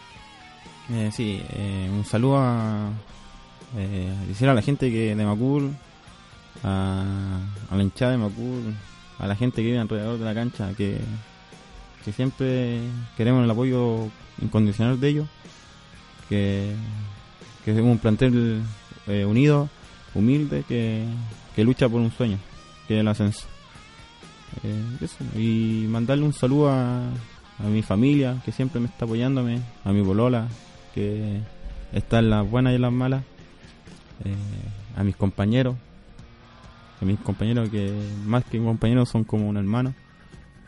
[0.91, 5.75] Eh, sí, eh, un saludo a, a la gente que de Macul,
[6.63, 7.41] a,
[7.71, 8.75] a la hinchada de Macul,
[9.19, 10.99] a la gente que vive alrededor de la cancha, que,
[12.05, 12.81] que siempre
[13.17, 14.09] queremos el apoyo
[14.41, 15.29] incondicional de ellos,
[16.29, 16.75] que,
[17.65, 18.63] que es un plantel
[19.07, 19.69] eh, unido,
[20.15, 21.05] humilde, que,
[21.55, 22.39] que lucha por un sueño,
[22.87, 23.47] que es el ascenso.
[24.63, 25.09] Eh.
[25.37, 27.09] Y mandarle un saludo a,
[27.59, 30.49] a mi familia, que siempre me está apoyándome, a mi bolola,
[30.95, 31.41] que
[31.93, 33.23] está en las buenas y en las malas,
[34.25, 34.35] eh,
[34.97, 35.77] a mis compañeros,
[37.01, 37.93] a mis compañeros que
[38.25, 39.95] más que compañeros son como un hermano,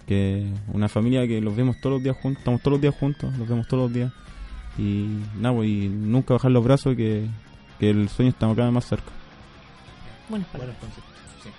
[0.06, 3.36] que una familia que los vemos todos los días juntos, estamos todos los días juntos,
[3.38, 4.12] los vemos todos los días,
[4.78, 7.26] y nada, pues, y nunca bajar los brazos que,
[7.78, 9.10] que el sueño está cada vez más cerca.
[10.28, 10.76] Buenas palabras.
[10.80, 11.50] Buenos conceptos, sí.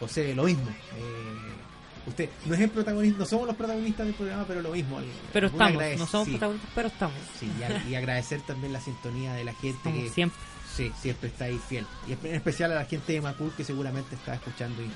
[0.00, 0.68] José, lo mismo.
[0.68, 4.98] eh, usted no es el protagonista, no somos los protagonistas del programa, pero lo mismo.
[5.00, 7.16] el- Pero estamos, no somos sí, protagonistas, pero estamos.
[7.38, 10.38] sí, y, a- y agradecer también la sintonía de la gente Como que siempre.
[10.74, 11.86] sí, siempre está ahí fiel.
[12.08, 14.86] Y en especial a la gente de Macul que seguramente está escuchando y,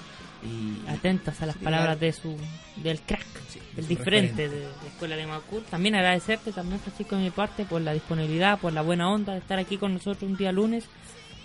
[0.44, 2.00] y- Atentas a las Sí, palabras claro.
[2.00, 2.36] de su
[2.82, 5.62] del crack, Sí, de el su diferente de la Escuela de Macul.
[5.64, 9.38] También agradecerte también, Francisco, de mi parte, por la disponibilidad, por la buena onda de
[9.40, 10.84] estar aquí con nosotros un día lunes.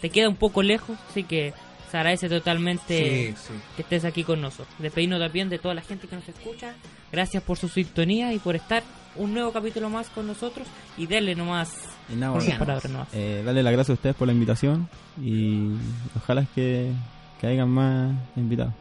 [0.01, 1.53] Te queda un poco lejos, así que
[1.89, 3.53] se agradece totalmente Sí, sí.
[3.75, 4.67] que estés aquí con nosotros.
[4.79, 6.73] Despedirnos también de toda la gente que nos escucha.
[7.11, 8.83] Gracias por su sintonía y por estar
[9.15, 10.67] un nuevo capítulo más con nosotros.
[10.97, 11.71] Y denle nomás
[12.11, 12.59] Y nada, Díganos.
[12.59, 13.07] palabras nomás.
[13.13, 14.89] Eh, darle las gracias a ustedes por la invitación
[15.21, 15.69] y
[16.17, 16.91] ojalá es que,
[17.39, 18.73] que hayan más invitados.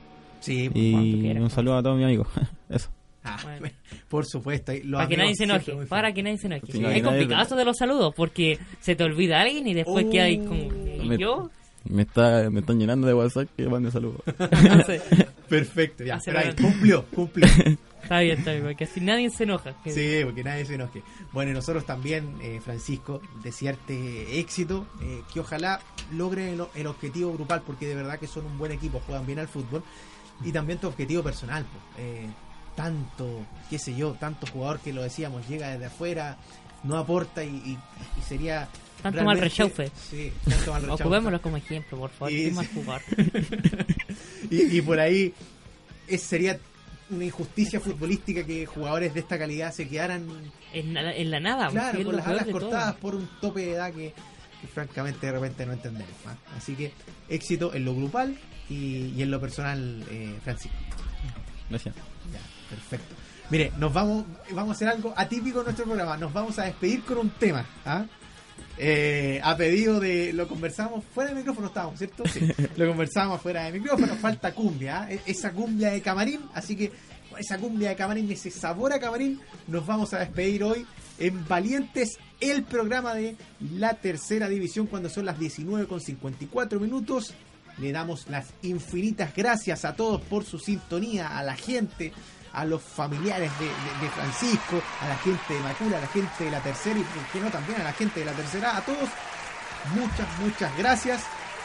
[0.43, 1.43] Sí, cuando Y quieras.
[1.43, 2.28] un saludo a todos mis amigos.
[2.68, 2.90] Eso.
[3.24, 3.68] ah, Bueno.
[4.09, 4.72] por supuesto.
[4.93, 6.70] Para que nadie se enoje, para que nadie se enoje.
[6.70, 10.11] Sí, es complicado eso de los saludos porque se te olvida alguien y después Oh.
[10.11, 10.55] queda ahí como.
[10.62, 11.51] ¿Y Me- yo?
[11.84, 14.20] Me, está, me están llenando de WhatsApp que mande saludos.
[15.49, 16.16] Perfecto, ya.
[16.16, 17.47] Hace pero ahí, cumplió, cumplió.
[18.03, 19.74] Está bien, está bien, porque así nadie se enoja.
[19.82, 21.03] Que- Sí, porque nadie se enoje.
[21.32, 25.80] Bueno, y nosotros también, eh, Francisco, desearte éxito, eh, que ojalá
[26.12, 29.38] logren el, el objetivo grupal, porque de verdad que son un buen equipo, juegan bien
[29.38, 29.82] al fútbol,
[30.45, 31.64] y también tu objetivo personal.
[31.64, 32.26] pues, eh,
[32.76, 36.39] tanto, qué sé yo, tanto jugador que lo decíamos, llega desde afuera,
[36.85, 37.78] no aporta y, y-
[38.18, 38.66] y sería...
[39.03, 39.91] Tanto mal rechaufe.
[40.11, 40.89] Sí, tanto mal.
[40.91, 42.33] Ocupémoslo como ejemplo, por favor.
[42.33, 43.03] Y- ¿Qué más jugar?
[44.51, 45.35] y, y por ahí
[46.07, 46.59] es, sería
[47.11, 50.26] una injusticia futbolística que jugadores de esta calidad se quedaran
[50.72, 52.53] En, la- en la nada, claro, con las alas todo.
[52.53, 54.14] cortadas por un tope de edad que,
[54.61, 56.14] que francamente de repente no entendemos.
[56.26, 56.37] ¿ah?
[56.57, 56.93] Así que
[57.28, 58.39] éxito en lo grupal
[58.72, 60.76] y, y en lo personal, eh, Francisco.
[61.70, 61.94] Gracias.
[62.32, 63.14] Ya, perfecto.
[63.50, 66.16] Mire, nos vamos, vamos a hacer algo atípico en nuestro programa.
[66.16, 67.64] Nos vamos a despedir con un tema.
[67.84, 68.04] ¿ah?
[68.78, 70.32] Eh, a pedido de.
[70.32, 72.24] Lo conversamos fuera de micrófono, estábamos, ¿cierto?
[72.26, 72.40] Sí.
[72.76, 74.14] Lo conversamos fuera de micrófono.
[74.16, 75.02] Falta cumbia.
[75.02, 75.12] ¿ah?
[75.12, 76.40] E- Esa cumbia de camarín.
[76.54, 76.90] Así que
[77.38, 80.86] esa cumbia de camarín, ese sabor a camarín, nos vamos a despedir hoy
[81.18, 83.36] en Valientes, el programa de
[83.74, 87.34] la tercera división, cuando son las 19 con 54 minutos.
[87.78, 92.12] Le damos las infinitas gracias a todos por su sintonía, a la gente,
[92.52, 96.60] a los familiares de, Francisco, a la gente de Macula, a la gente de la
[96.60, 99.08] tercera y, por qué no, también a la gente de la tercera, a todos.
[99.94, 101.24] Muchas, muchas gracias.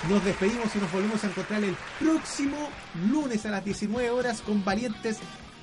[0.10, 2.70] Nos despedimos y nos volvemos a encontrar el próximo
[3.10, 5.18] lunes a las 19 horas con Valientes,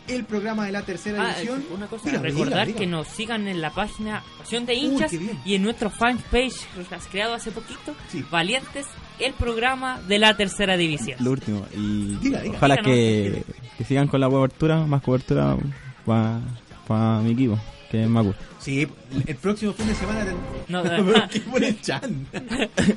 [0.09, 1.65] el programa de la tercera Ah, división.
[1.75, 5.13] una cosa, Dígame, recordar dígame, que nos sigan en la página Pasión de Hinchas
[5.45, 8.25] y en nuestro fanpage que has creado hace poquito, Sí.
[8.31, 8.87] Valientes,
[9.19, 11.19] el programa de la tercera división.
[11.25, 11.67] Lo último.
[11.75, 12.57] Y Diga, diga.
[12.57, 12.95] ojalá Díganos.
[12.97, 13.45] que,
[13.79, 15.57] que sigan con la cobertura, más cobertura
[16.05, 17.59] para mi equipo,
[17.91, 18.35] que es Macu.
[18.59, 18.87] Sí,
[19.27, 20.25] el próximo fin de semana.
[20.25, 20.37] ten-
[20.69, 20.83] No,
[21.31, 22.27] ¿qué pone Chan?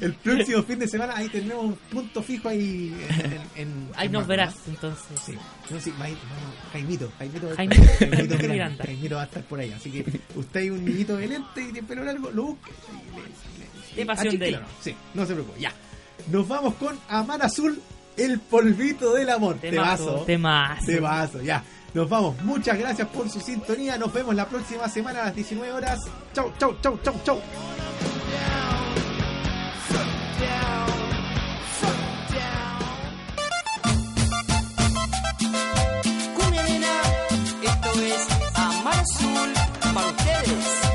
[0.00, 2.94] el próximo fin de semana ahí tenemos un punto fijo ahí
[3.54, 3.62] en.
[3.68, 4.74] en- Ahí en nos verás, ¿no?
[4.74, 5.20] entonces.
[5.24, 5.32] Sí,
[5.70, 6.04] no, sí, no,
[6.72, 8.84] Jaimito, Jaimito, Jaimito, Jaimito, Jaimito Grande, Miranda.
[8.84, 11.72] Jaimito va a estar por ahí, así que usted hay un niñito de lente y
[11.72, 12.56] de pelo largo, lo
[13.16, 14.52] le- De pasión de.
[14.52, 14.60] ¿no?
[14.80, 15.72] Sí, no se preocupe, ya.
[16.30, 17.80] Nos vamos con Amar Azul,
[18.16, 19.56] el polvito del amor.
[19.58, 20.24] Temazo, Temazo.
[20.24, 20.86] temazo.
[20.86, 21.64] Temazo, ya.
[21.94, 22.40] Nos vamos.
[22.42, 23.96] Muchas gracias por su sintonía.
[23.96, 25.98] Nos vemos la próxima semana a las 19 horas.
[26.34, 27.40] Chau, chau, chau, chau, chau.
[37.88, 39.52] Esto es Amar Azul
[39.94, 40.87] para ustedes.